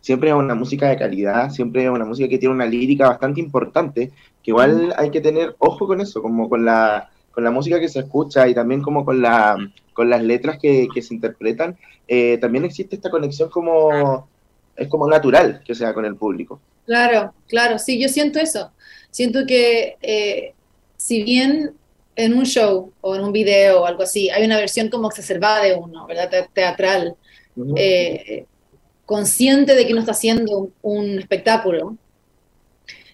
[0.00, 3.40] siempre es una música de calidad, siempre es una música que tiene una lírica bastante
[3.40, 4.10] importante,
[4.42, 7.88] que igual hay que tener ojo con eso, como con la, con la música que
[7.88, 9.56] se escucha y también como con, la,
[9.92, 14.28] con las letras que, que se interpretan, eh, también existe esta conexión como,
[14.74, 16.58] es como natural que sea con el público.
[16.84, 18.72] Claro, claro, sí, yo siento eso.
[19.12, 20.52] Siento que eh,
[20.96, 21.74] si bien
[22.16, 25.62] en un show o en un video o algo así hay una versión como exacerbada
[25.62, 26.28] de uno, ¿verdad?
[26.30, 27.14] Te- Teatral,
[27.76, 28.46] eh,
[29.06, 31.96] consciente de que uno está haciendo un espectáculo.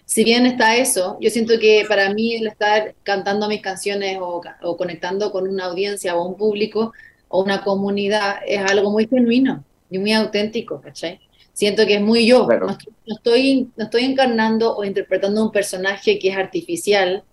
[0.05, 4.41] Si bien está eso, yo siento que para mí el estar cantando mis canciones o,
[4.61, 6.93] o conectando con una audiencia o un público
[7.27, 11.19] o una comunidad es algo muy genuino y muy auténtico, ¿cachai?
[11.53, 12.67] Siento que es muy yo, Claro.
[12.67, 17.23] no estoy, no estoy, no estoy encarnando o interpretando un personaje que es artificial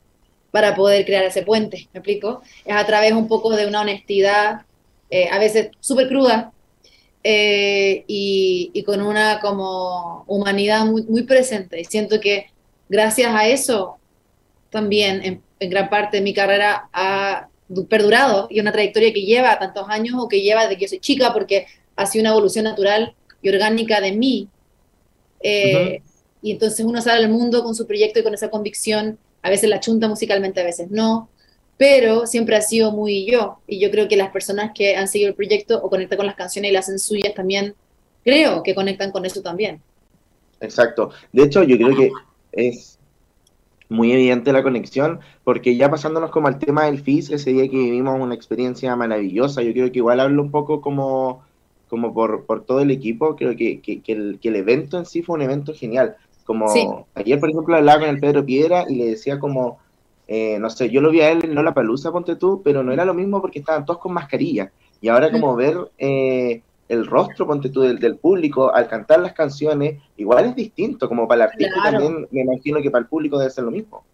[0.51, 2.43] para poder crear ese puente, ¿me explico?
[2.65, 4.63] Es a través un poco de una honestidad,
[5.11, 6.53] eh, a veces súper cruda,
[7.25, 11.81] eh, y, y con una como humanidad muy, muy presente.
[11.81, 12.47] Y siento que
[12.93, 13.97] gracias a eso
[14.71, 19.23] también en, en gran parte de mi carrera ha du- perdurado y una trayectoria que
[19.31, 22.31] lleva tantos años o que lleva desde que yo soy chica porque ha sido una
[22.31, 24.49] evolución natural y orgánica de mí.
[25.41, 26.03] Eh,
[26.45, 29.71] Y entonces uno sale al mundo con su proyecto y con esa convicción, a veces
[29.71, 31.29] la chunta musicalmente, a veces no,
[31.77, 33.59] pero siempre ha sido muy yo.
[33.69, 36.35] Y yo creo que las personas que han seguido el proyecto o conectan con las
[36.35, 37.75] canciones y las hacen suyas también,
[38.25, 39.81] creo que conectan con eso también.
[40.61, 41.11] Exacto.
[41.33, 42.11] De hecho, yo creo que
[42.53, 42.99] es
[43.89, 47.77] muy evidente la conexión, porque ya pasándonos como al tema del FIS, ese día que
[47.77, 51.43] vivimos una experiencia maravillosa, yo creo que igual hablo un poco como,
[51.89, 55.05] como por, por todo el equipo, creo que, que, que el, que el evento en
[55.05, 56.17] sí fue un evento genial.
[56.45, 56.87] Como Sí.
[57.15, 59.79] ayer, por ejemplo, hablaba con el Pedro Piedra y le decía como,
[60.27, 62.93] eh, no sé, yo lo vi a él en La Palusa, ponte tú, pero no
[62.93, 64.73] era lo mismo porque estaban todos con mascarilla.
[65.03, 69.33] Y ahora como ver eh, el rostro, ponte tú, del, del público al cantar las
[69.33, 71.99] canciones, igual es distinto, como para el artista Claro.
[71.99, 74.05] también, me imagino que para el público debe ser lo mismo.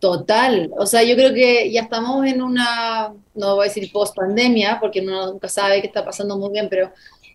[0.00, 4.16] Total, o sea, yo creo que ya estamos en una, no voy a decir post
[4.16, 6.90] pandemia, porque uno nunca sabe qué está pasando muy bien, pero,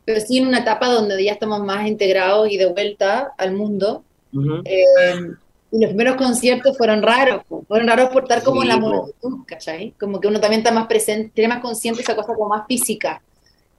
[0.06, 4.04] pero sí en una etapa donde ya estamos más integrados y de vuelta al mundo.
[4.34, 4.62] Ujú.
[4.66, 5.34] Eh,
[5.72, 9.94] y los primeros conciertos fueron raros, fueron raros por estar como en la multitud, ¿cachai?
[10.00, 13.22] Como que uno también está más presente, tiene más consciente esa cosa como más física.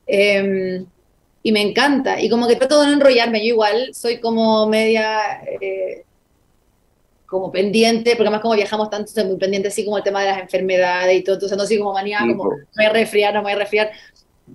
[0.06, 0.84] Eh,
[1.46, 5.42] y me encanta, y como que trato de no enrollarme, yo igual soy como media,
[5.60, 6.04] eh,
[7.26, 10.29] como pendiente, porque además como viajamos tanto, soy muy pendiente así como el tema de
[10.29, 13.35] las enfermedades y todo, entonces no soy como manía, Sí, como me voy a resfriar,
[13.35, 13.90] no me voy a resfriar,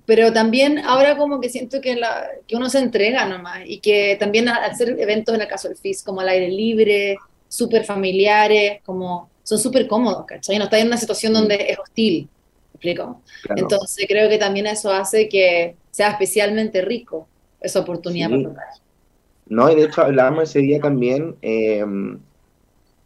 [0.04, 4.16] pero también ahora como que siento que, la, que uno se entrega nomás y que
[4.18, 9.30] también hacer eventos en el caso del FIS como al aire libre, súper familiares, como
[9.44, 10.58] son súper cómodos, ¿cachai?
[10.58, 12.39] No está en una situación donde es hostil, ¿me
[12.80, 13.20] explico?
[13.42, 13.62] Claro.
[13.62, 17.28] Entonces creo que también eso hace que sea especialmente rico
[17.60, 18.42] esa oportunidad Sí.
[18.42, 18.66] para tocar.
[19.46, 21.84] No, y de hecho hablábamos ese día también, eh,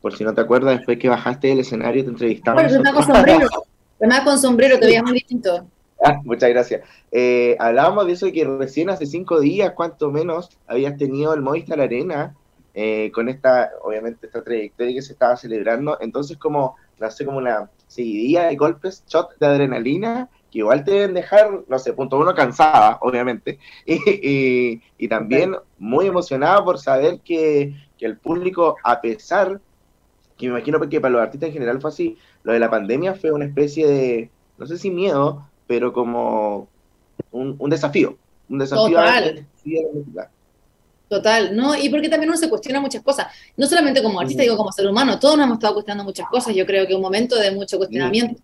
[0.00, 2.62] por si no te acuerdas, después que bajaste del escenario te entrevistamos.
[2.62, 3.48] Bueno, pero con sombrero,
[3.98, 5.66] además con sombrero te veías muy distinto.
[6.04, 6.82] Ah, muchas gracias.
[7.10, 11.40] Eh, hablábamos de eso de que recién hace cinco días, cuanto menos, habías tenido el
[11.40, 12.34] Movistar Arena
[12.74, 15.96] eh, con esta, obviamente, esta trayectoria que se estaba celebrando.
[16.00, 20.92] Entonces, como, no sé, como una seguidilla de golpes, shot de adrenalina, que igual te
[20.92, 23.94] deben dejar, no sé, punto uno, cansada, obviamente, y,
[24.74, 29.60] y- y también muy emocionada por saber que, que el público, a pesar,
[30.36, 33.14] que me imagino que para los artistas en general fue así, lo de la pandemia
[33.14, 36.68] fue una especie de, no sé si miedo, pero como
[37.30, 38.18] un, un desafío,
[38.48, 39.48] un desafío a- Total.
[39.54, 39.82] sí, a
[40.14, 40.33] la.
[41.08, 41.76] Total, ¿no?
[41.76, 43.26] Y porque también uno se cuestiona muchas cosas,
[43.56, 46.54] no solamente como artista, digo como ser humano, todos nos hemos estado cuestionando muchas cosas,
[46.54, 48.40] yo creo que un momento de mucho cuestionamiento.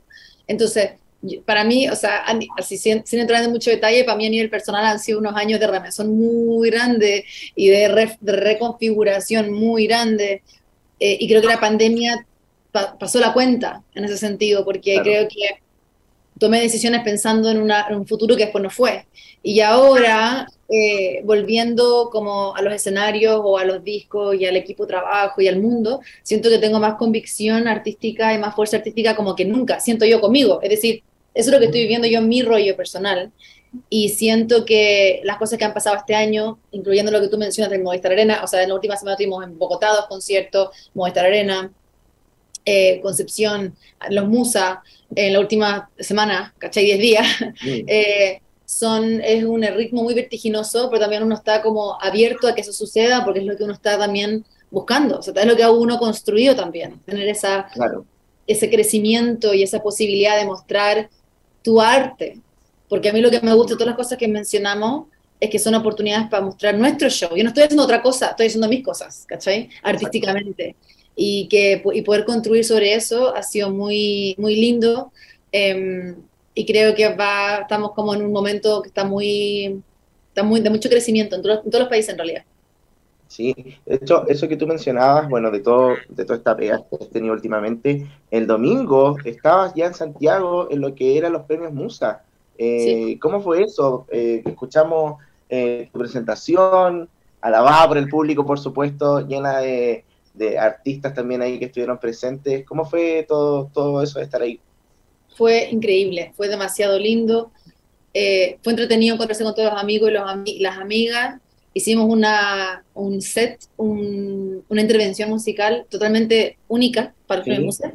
[0.47, 0.91] Entonces,
[1.47, 2.25] para mí, o sea,
[2.59, 5.35] así sin, sin entrar en mucho detalle, para mí a nivel personal han sido unos
[5.37, 7.25] años de remesón muy grande
[7.57, 10.43] y de, re- de reconfiguración muy grande,
[11.03, 12.27] Eh, y creo que la pandemia
[12.73, 15.03] pa- pasó la cuenta en ese sentido, porque Claro.
[15.05, 15.63] creo que
[16.39, 19.07] tomé decisiones pensando en, una- en un futuro que después no fue.
[19.43, 24.85] Y ahora, eh, volviendo como a los escenarios o a los discos y al equipo
[24.85, 29.16] de trabajo y al mundo, siento que tengo más convicción artística y más fuerza artística
[29.16, 30.61] como que nunca, siento yo conmigo.
[30.62, 31.03] Es decir,
[31.35, 33.33] eso es lo que estoy viviendo yo en mi rollo personal.
[33.89, 37.71] Y siento que las cosas que han pasado este año, incluyendo lo que tú mencionas
[37.71, 41.27] del Movistar Arena, o sea, en la última semana tuvimos en Bogotá dos conciertos, Movistar
[41.27, 41.73] Arena,
[42.64, 43.75] eh, Concepción,
[44.11, 44.83] Los Musa,
[45.14, 46.85] en la última semana, ¿cachai?
[46.85, 47.85] 10 días, Mm.
[47.89, 48.41] eh,
[48.71, 52.73] son, es un ritmo muy vertiginoso, pero también uno está como abierto a que eso
[52.73, 55.99] suceda porque es lo que uno está también buscando, o sea, es lo que uno
[55.99, 58.05] construido también, tener esa, Claro.
[58.47, 61.11] ese crecimiento y esa posibilidad de mostrar
[61.62, 62.39] tu arte.
[62.89, 65.07] Porque a mí lo que me gusta de todas las cosas que mencionamos
[65.41, 67.31] es que son oportunidades para mostrar nuestro show.
[67.37, 69.68] Yo no estoy haciendo otra cosa, estoy haciendo mis cosas, ¿cachai?
[69.83, 70.77] Artísticamente.
[71.16, 75.12] Y, que, y poder construir sobre eso ha sido muy, muy lindo.
[75.53, 76.14] eh,
[76.61, 79.83] y creo que va, estamos como en un momento que está muy,
[80.29, 82.43] está muy de mucho crecimiento en todos, en todos los países en realidad.
[83.29, 83.55] Sí,
[83.87, 87.09] de hecho, eso que tú mencionabas, bueno, de todo, de toda esta pega que has
[87.09, 92.25] tenido últimamente, el domingo estabas ya en Santiago en lo que eran los premios Musa.
[92.59, 94.07] Eh, ¿Cómo fue eso?
[94.11, 95.15] Eh, escuchamos
[95.49, 97.09] eh, tu presentación,
[97.41, 100.05] alabada por el público, por supuesto, llena de,
[100.35, 102.67] de artistas también ahí que estuvieron presentes.
[102.67, 104.61] ¿Cómo fue todo, todo eso de estar ahí?
[105.41, 107.51] Fue increíble, fue demasiado lindo.
[108.12, 111.41] Eh, fue entretenido encontrarse con todos los amigos y los las amigas.
[111.72, 117.95] Hicimos una, un set, un- una intervención musical totalmente única para el Musa.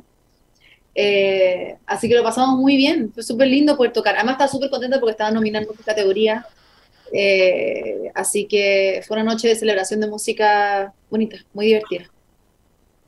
[0.95, 4.15] Eh, así que lo pasamos muy bien, fue súper lindo poder tocar.
[4.15, 6.45] Además, estaba súper contenta porque estaba nominada en muchas categorías.
[7.13, 12.09] Eh, así que fue una noche de celebración de música bonita, muy divertida.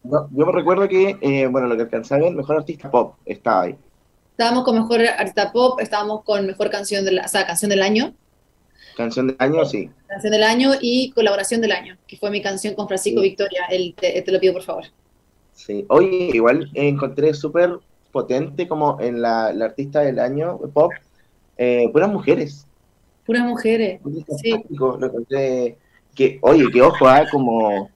[0.04, 3.64] No, yo me recuerdo que, eh, bueno, lo que alcanzaba el mejor artista pop estaba
[3.64, 3.76] ahí.
[4.38, 8.14] Estábamos con mejor artista pop, estábamos con mejor canción del, o sea, canción del año.
[8.96, 9.90] Canción del año, sí.
[10.06, 13.30] Canción del año y colaboración del año, que fue mi canción con Francisco Sí.
[13.30, 14.84] Victoria, el te, te lo pido por favor.
[15.54, 17.80] Sí, oye, igual encontré súper
[18.12, 20.92] potente como en la, la artista del año pop,
[21.58, 22.68] eh, puras mujeres.
[23.26, 24.02] Puras mujeres.
[24.40, 24.52] Sí.
[24.52, 25.78] Fantástico, lo encontré.
[26.14, 27.90] Que, oye, que ojo, ah, como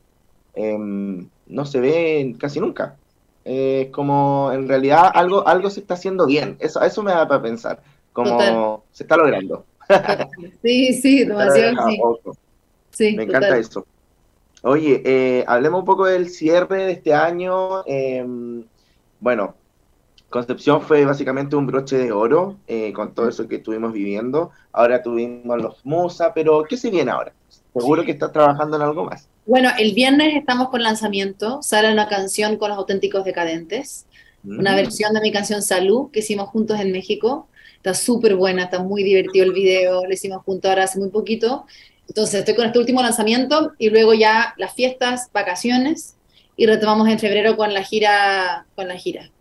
[0.56, 2.98] em, no se ve casi nunca.
[3.44, 6.58] Eh, como en realidad algo, algo se está haciendo bien.
[6.60, 7.82] Eso, eso me da para pensar.
[8.14, 8.78] Como Total.
[8.92, 9.66] se está logrando.
[10.62, 12.00] Sí, sí, demasiado sí.
[12.02, 12.38] ojo.
[12.92, 13.86] Sí, Me encanta eso.
[14.64, 17.84] Oye, eh, hablemos un poco del cierre de este año.
[17.86, 18.26] Eh,
[19.20, 19.56] bueno,
[20.32, 24.52] Concepción fue básicamente un broche de oro eh, con todo eso que estuvimos viviendo.
[24.72, 27.34] Ahora tuvimos los Musa, pero ¿qué se viene ahora?
[27.74, 29.28] Seguro que estás trabajando en algo más.
[29.52, 34.08] Bueno, el viernes estamos con lanzamiento, sale una canción con los auténticos decadentes,
[34.56, 34.76] una Mm.
[34.76, 37.50] versión de mi canción Salud que hicimos juntos en México.
[37.76, 41.66] Está súper buena, está muy divertido el video, lo hicimos juntos ahora hace muy poquito.
[42.08, 46.18] Entonces estoy con este último lanzamiento y luego ya las fiestas, vacaciones
[46.56, 49.32] y retomamos en febrero con la gira, con la gira.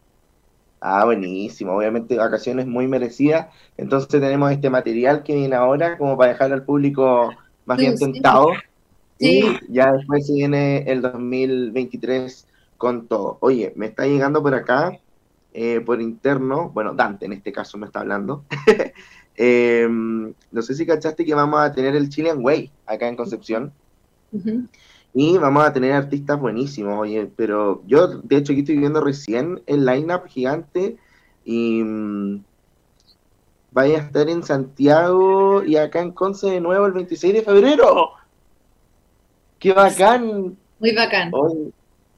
[0.80, 1.72] Ah, buenísimo.
[1.76, 3.48] Obviamente vacaciones muy merecidas.
[3.76, 7.98] Entonces tenemos este material que viene ahora como para dejar al público más Sí, bien
[7.98, 8.48] tentado.
[8.54, 8.69] Sí.
[9.20, 12.46] Y ya después se viene el 2023
[12.78, 13.36] con todo.
[13.40, 14.98] Oye, me está llegando por acá,
[15.52, 18.44] eh, por interno, bueno, Dante en este caso me está hablando.
[19.42, 23.72] Eh, no sé si cachaste que vamos a tener el Chilean Way acá en Concepción.
[25.14, 29.62] Y vamos a tener artistas buenísimos, oye, pero yo de hecho aquí estoy viendo recién
[29.66, 30.98] el line-up gigante
[31.46, 32.44] y mm,
[33.70, 38.19] vaya a estar en Santiago y acá en Conce de nuevo el 26 de febrero.
[39.60, 40.56] ¡Qué bacán!
[40.78, 41.30] Muy bacán.
[41.32, 41.70] Oye,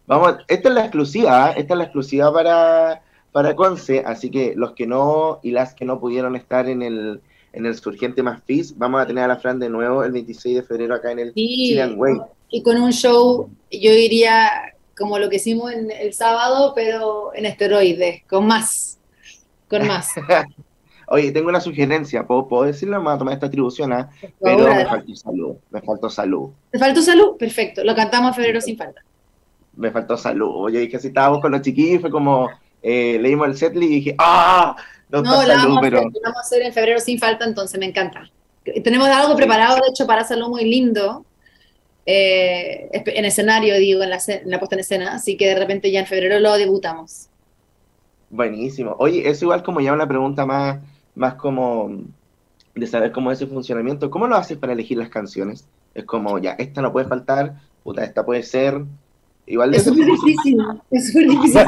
[0.07, 1.55] vamos, esta es la exclusiva, ¿eh?
[1.59, 5.85] esta es la exclusiva para, para Conce, así que los que no y las que
[5.85, 7.21] no pudieron estar en el,
[7.53, 10.57] en el Surgente Más Fizz, vamos a tener a la Fran de nuevo el 26
[10.57, 11.67] de febrero acá en el Sí.
[11.71, 12.21] Chilean Way.
[12.51, 17.47] Y con un show, yo diría, como lo que hicimos en el sábado, pero en
[17.47, 18.99] esteroides, con más,
[19.69, 20.11] con más.
[21.13, 22.97] Oye, tengo una sugerencia, ¿puedo, puedo decirlo?
[22.99, 24.09] Me voy a tomar esta atribución, ¿ah?
[24.41, 27.37] Pero me faltó salud, me faltó salud, ¿Te faltó salud?
[27.39, 27.85] Perfecto.
[27.85, 29.03] Lo cantamos en febrero sin falta.
[29.77, 30.71] me faltó salud.
[30.71, 32.49] Yo dije, si estábamos con los chiquillos, fue como,
[32.83, 34.75] eh, leímos el setlist y dije, ¡ah!
[35.11, 35.99] No, No, la salud, vamos, a pero...
[35.99, 38.31] hacer, la vamos a hacer en febrero sin falta, entonces me encanta.
[38.85, 41.27] Tenemos algo preparado, de hecho, para salud muy lindo.
[42.07, 45.15] eh, en escenario, digo, en la, en la puesta en escena.
[45.15, 47.29] Así que de repente ya en febrero lo debutamos.
[48.31, 48.97] Buenísimo.
[48.99, 50.79] Oye, es igual como ya una pregunta más,
[51.15, 51.91] más como
[52.75, 54.11] de saber cómo es ese funcionamiento.
[54.11, 55.67] ¿Cómo lo haces para elegir las canciones?
[55.95, 58.83] Es como, ya, esta no puede faltar, puta, esta puede ser.
[59.47, 60.59] Igual de Es súper difícil,
[60.91, 61.67] es súper difícil.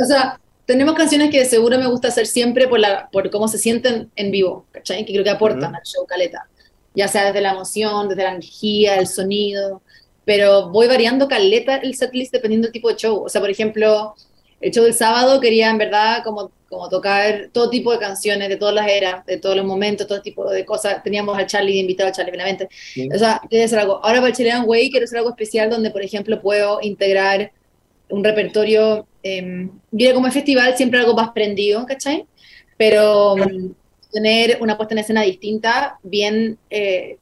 [0.00, 3.58] O sea, tenemos canciones que seguro me gusta hacer siempre por, la, por cómo se
[3.58, 5.04] sienten en vivo, ¿cachai?
[5.04, 5.76] Que creo que aportan Ujú.
[5.76, 6.48] al show caleta.
[6.94, 9.82] Ya sea desde la emoción, desde la energía, el sonido.
[10.24, 13.24] Pero voy variando caleta el setlist dependiendo del tipo de show.
[13.24, 14.14] O sea, por ejemplo,
[14.62, 18.56] el show del sábado quería en verdad como, como tocar todo tipo de canciones de
[18.56, 21.02] todas las eras, de todos los momentos, todo tipo de cosas.
[21.02, 22.68] Teníamos al Charlie invitado, al Charlie finalmente.
[22.70, 23.08] Sí.
[23.12, 24.00] O sea, quiero hacer algo.
[24.04, 27.52] Ahora para el Chilean Way quiero hacer algo especial donde, por ejemplo, puedo integrar
[28.08, 32.24] un repertorio, eh, viene como el festival, siempre algo más prendido, ¿cachai?
[32.76, 33.34] Pero
[34.12, 37.16] tener una puesta en escena distinta, bien eh,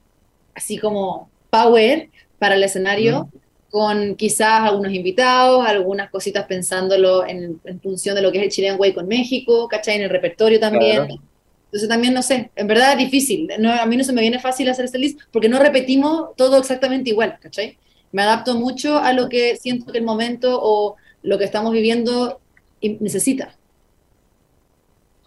[0.54, 3.30] así como power para el escenario,
[3.70, 8.50] con quizás algunos invitados, algunas cositas pensándolo en, en función de lo que es el
[8.50, 9.96] Chilean Way con México, ¿cachai?
[9.96, 11.06] En el repertorio también.
[11.06, 11.22] Claro.
[11.66, 13.48] Entonces también, no sé, en verdad es difícil.
[13.60, 16.58] No, a mí no se me viene fácil hacer este list porque no repetimos todo
[16.58, 17.78] exactamente igual, ¿cachai?
[18.12, 22.40] Me adapto mucho a lo que siento que el momento o lo que estamos viviendo
[22.80, 23.56] y- necesita.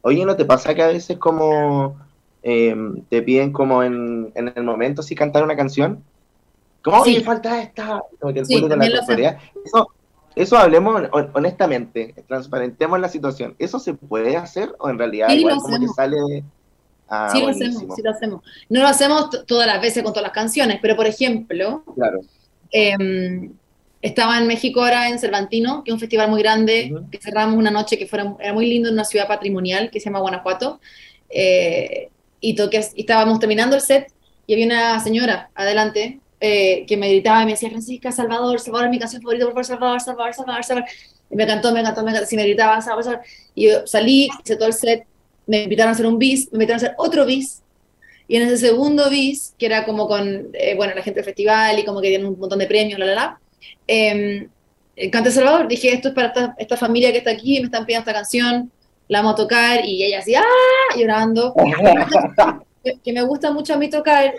[0.02, 1.98] Oye, ¿no te pasa que a veces como
[2.42, 2.76] eh,
[3.10, 6.04] te piden como en, en el momento si cantar una canción?
[6.84, 7.22] Como, Sí.
[7.22, 8.02] falta esta.
[8.20, 9.38] Como que el Sí, público la.
[9.66, 9.88] Eso,
[10.36, 13.56] eso hablemos hon- honestamente, transparentemos la situación.
[13.60, 16.44] ¿Eso se puede hacer o en realidad Sí, igual como que sale...
[17.10, 17.78] Ah, sí lo buenísimo.
[17.78, 18.42] hacemos, sí lo hacemos.
[18.70, 22.20] No lo hacemos todas las veces con todas las canciones, pero por ejemplo, Claro.
[22.72, 23.50] eh,
[24.02, 27.72] estaba en México ahora en Cervantino, que es un festival muy grande, que cerramos una
[27.72, 30.80] noche que fuera, era muy lindo en una ciudad patrimonial que se llama Guanajuato,
[31.30, 32.10] eh,
[32.42, 34.12] y, toqué, y estábamos terminando el set
[34.48, 38.90] y había una señora adelante eh, que me gritaba y me decía, Francisca, Salvador, Salvador
[38.90, 40.90] mi canción favorita, por favor, Salvador, Salvador, Salvador, Salvador.
[41.30, 43.26] Y me cantó, me cantó, me cantó, si me gritaba, Salvador, Salvador.
[43.56, 45.06] Y yo salí, hice todo el set,
[45.48, 47.64] me invitaron a hacer un bis, me invitaron a hacer otro bis,
[48.28, 51.80] y en ese segundo bis, que era como con, eh, bueno, la gente del festival
[51.80, 53.40] y como que dieron un montón de premios, la, la, la,
[53.88, 54.50] eh,
[54.98, 57.86] eh, canté Salvador, dije, esto es para esta, esta familia que está aquí, me están
[57.86, 58.70] pidiendo esta canción,
[59.08, 60.44] la vamos a tocar, y ella así, ¡ah!
[60.98, 61.54] llorando,
[63.04, 64.34] que me gusta mucho a mí tocar,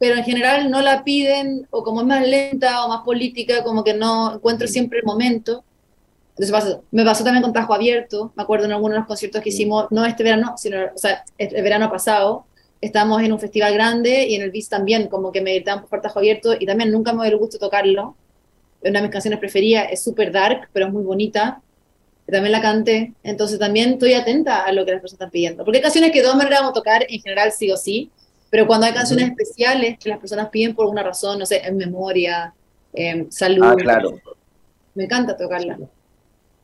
[0.00, 3.84] pero en general no la piden, o como es más lenta o más política, como
[3.84, 5.62] que no encuentro siempre el momento.
[6.30, 9.42] Entonces pasó- me pasó también con Tajo Abierto, me acuerdo en algunos de los conciertos
[9.42, 12.46] que hicimos, no este verano, sino o sea, el verano pasado,
[12.80, 16.00] estábamos en un festival grande y en el BIS también, como que me gritaban por
[16.00, 18.16] Tajo Abierto y también nunca me dio el gusto tocarlo.
[18.82, 21.60] Una de mis canciones preferidas, es súper dark, pero es muy bonita.
[22.26, 25.64] También la canté, entonces también estoy atenta a lo que las personas están pidiendo.
[25.64, 28.10] Porque hay canciones que de todas maneras vamos a tocar en general sí o sí,
[28.50, 31.76] pero cuando hay canciones especiales que las personas piden por una razón, no sé, en
[31.76, 32.52] memoria,
[32.92, 34.18] en salud, Ah, claro.
[34.94, 35.78] me encanta tocarla.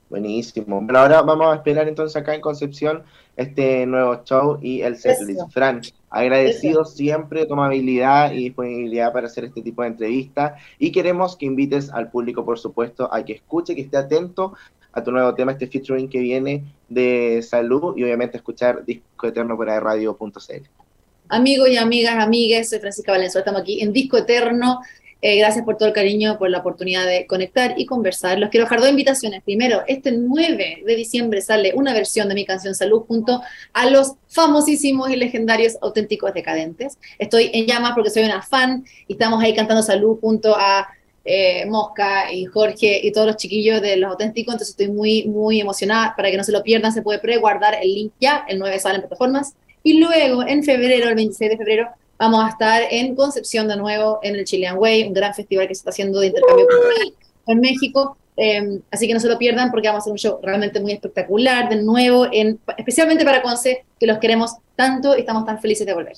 [0.08, 0.80] Buenísimo.
[0.80, 3.02] Bueno, ahora vamos a esperar entonces acá en Concepción
[3.36, 5.50] este nuevo show y el setlist.
[5.50, 5.80] Fran,
[6.10, 11.36] agradecido siempre de tu amabilidad y disponibilidad para hacer este tipo de entrevistas y queremos
[11.36, 14.54] que invites al público, por supuesto, a que escuche, que esté atento
[14.92, 19.56] a tu nuevo tema, este featuring que viene de salud y obviamente escuchar Disco Eterno
[19.56, 20.85] por radio.cl.
[21.28, 24.80] Amigos y amigas, amigues, soy Francisca Valenzuela, estamos aquí en Disco Eterno.
[25.20, 28.38] Eh, gracias por todo el cariño, por la oportunidad de conectar y conversar.
[28.38, 29.42] Los quiero dejar dos invitaciones.
[29.42, 34.12] Primero, este 9 de diciembre sale una versión de mi canción Salud junto a los
[34.28, 36.96] famosísimos y legendarios auténticos decadentes.
[37.18, 40.86] Estoy en llamas porque soy una fan y estamos ahí cantando Salud junto a
[41.24, 45.60] eh, Mosca y Jorge y todos los chiquillos de los auténticos, entonces estoy muy, muy
[45.60, 46.14] emocionada.
[46.14, 48.96] Para que no se lo pierdan, se puede preguardar el link ya, el 9 sale
[48.96, 49.56] en plataformas.
[49.86, 54.18] Y luego, en febrero, el 26 de febrero, vamos a estar en Concepción de nuevo,
[54.20, 57.14] en el Chilean Way, un gran festival que se está haciendo de intercambio cultural
[57.46, 58.16] en México.
[58.36, 60.90] Eh, así que no se lo pierdan porque vamos a hacer un show realmente muy
[60.90, 65.86] espectacular, de nuevo, en, especialmente para Conce, que los queremos tanto y estamos tan felices
[65.86, 66.16] de volver.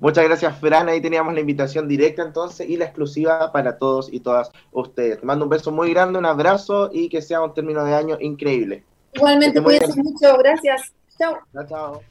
[0.00, 0.88] Muchas gracias, Fran.
[0.88, 5.20] Ahí teníamos la invitación directa entonces y la exclusiva para todos y todas ustedes.
[5.20, 8.18] Te mando un beso muy grande, un abrazo y que sea un término de año
[8.20, 8.82] increíble.
[9.12, 10.92] Igualmente, cuídense mucho, gracias.
[11.20, 11.38] Chao.
[11.52, 12.02] Chao, chao.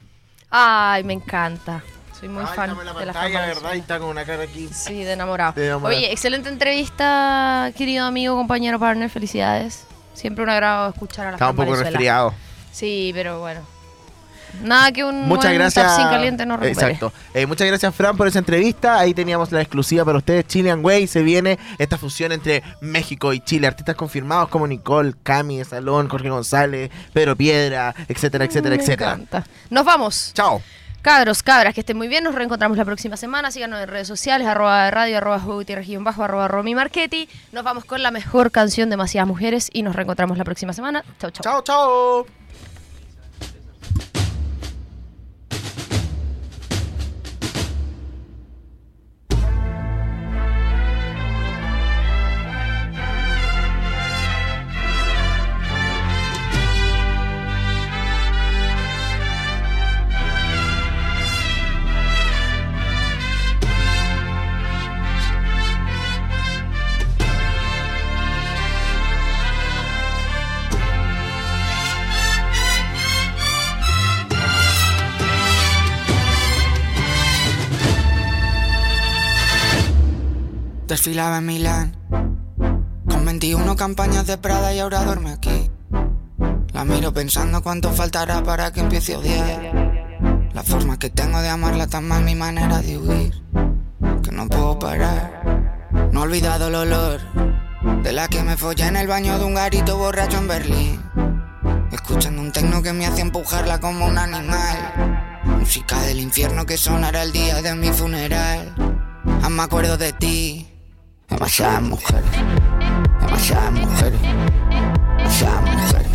[0.50, 1.82] Ay, me encanta.
[2.18, 3.74] Soy muy Ay, fan la de la pantalla, ¿verdad?
[3.74, 4.68] Y está con una cara aquí.
[4.72, 5.52] Sí, de enamorado.
[5.54, 5.98] De enamorado.
[5.98, 9.10] Oye, excelente entrevista, querido amigo, compañero, partner.
[9.10, 9.84] Felicidades.
[10.14, 12.34] Siempre un agrado escuchar a la Está un poco resfriado.
[12.70, 13.62] Sí, pero bueno.
[14.62, 15.86] Nada que un Muchas buen gracias.
[15.86, 16.92] top 5 caliente no recupere.
[16.92, 17.12] Exacto.
[17.34, 18.98] Eh, muchas gracias, Fran, por esa entrevista.
[18.98, 20.46] Ahí teníamos la exclusiva para ustedes.
[20.46, 21.06] Chilean Way.
[21.06, 23.66] Se viene esta fusión entre México y Chile.
[23.66, 29.12] Artistas confirmados como Nicole, Cami, Salón, Jorge González, Pedro Piedra, etcétera, etcétera, Me etcétera.
[29.12, 29.44] encanta.
[29.70, 30.32] Nos vamos.
[30.34, 30.62] Chao.
[31.02, 32.22] Cabros, cabras, que estén muy bien.
[32.24, 33.50] Nos reencontramos la próxima semana.
[33.50, 37.26] Síganos en redes sociales, arroba radio, arroba región bajo, arroba Romy Marchetti.
[37.52, 41.02] Nos vamos con la mejor canción, Demasiadas Mujeres, y nos reencontramos la próxima semana.
[41.18, 41.42] Chau, chau.
[41.42, 42.26] Chao, chao.
[81.00, 81.96] Desfilaba en Milán.
[83.08, 85.70] Con 21 campañas de Prada y ahora duerme aquí.
[86.74, 90.50] La miro pensando cuánto faltará para que empiece a odiar.
[90.52, 93.32] La forma que tengo de amarla tan mal mi manera de huir.
[94.22, 95.88] Que no puedo parar.
[96.12, 97.20] No he olvidado el olor
[98.02, 101.00] De la que me follé en el baño de un garito borracho en Berlín.
[101.92, 105.40] Escuchando un tecno que me hace empujarla como un animal.
[105.46, 108.74] Música del infierno que sonará el día de mi funeral.
[109.42, 110.69] Aún me acuerdo de ti
[111.30, 112.30] Demasiadas mujeres,
[113.20, 114.20] demasiadas mujeres,
[115.16, 116.10] demasiadas mujeres,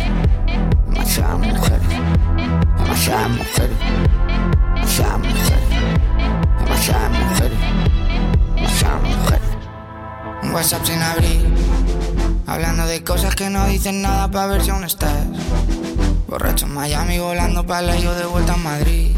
[0.86, 1.88] demasiadas mujeres,
[2.76, 3.78] demasiadas mujeres,
[4.74, 5.58] demasiadas mujeres,
[6.58, 7.58] demasiadas mujeres,
[8.54, 9.48] demasiadas mujeres.
[10.42, 11.54] Un WhatsApp sin abrir,
[12.46, 15.26] hablando de cosas que no dicen nada para ver si aún estás.
[16.28, 19.16] Borracho en Miami volando para la yo de vuelta a Madrid.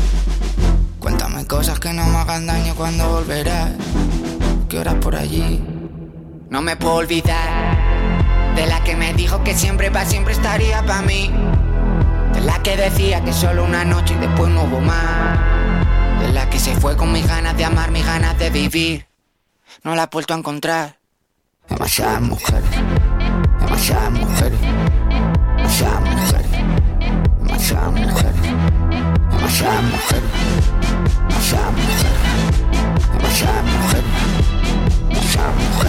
[1.01, 3.73] Cuéntame cosas que no me hagan daño cuando volverás.
[4.69, 5.78] ¿Qué horas por allí?
[6.51, 11.03] No me puedo olvidar de la que me dijo que siempre pa' siempre estaría pa'
[11.03, 11.31] mí.
[12.33, 15.39] De la que decía que solo una noche y después no hubo más.
[16.21, 19.07] De la que se fue con mis ganas de amar, mis ganas de vivir.
[19.85, 20.97] No la he vuelto a encontrar.
[21.69, 22.71] Demasiadas mujeres,
[23.61, 24.59] demasiadas mujeres,
[25.59, 26.51] demasiadas mujeres,
[27.43, 28.41] demasiadas mujeres,
[29.31, 30.31] demasiadas mujeres,
[31.29, 32.23] demasiadas mujeres,
[33.13, 34.05] demasiadas mujeres,
[35.11, 35.88] demasiadas mujeres.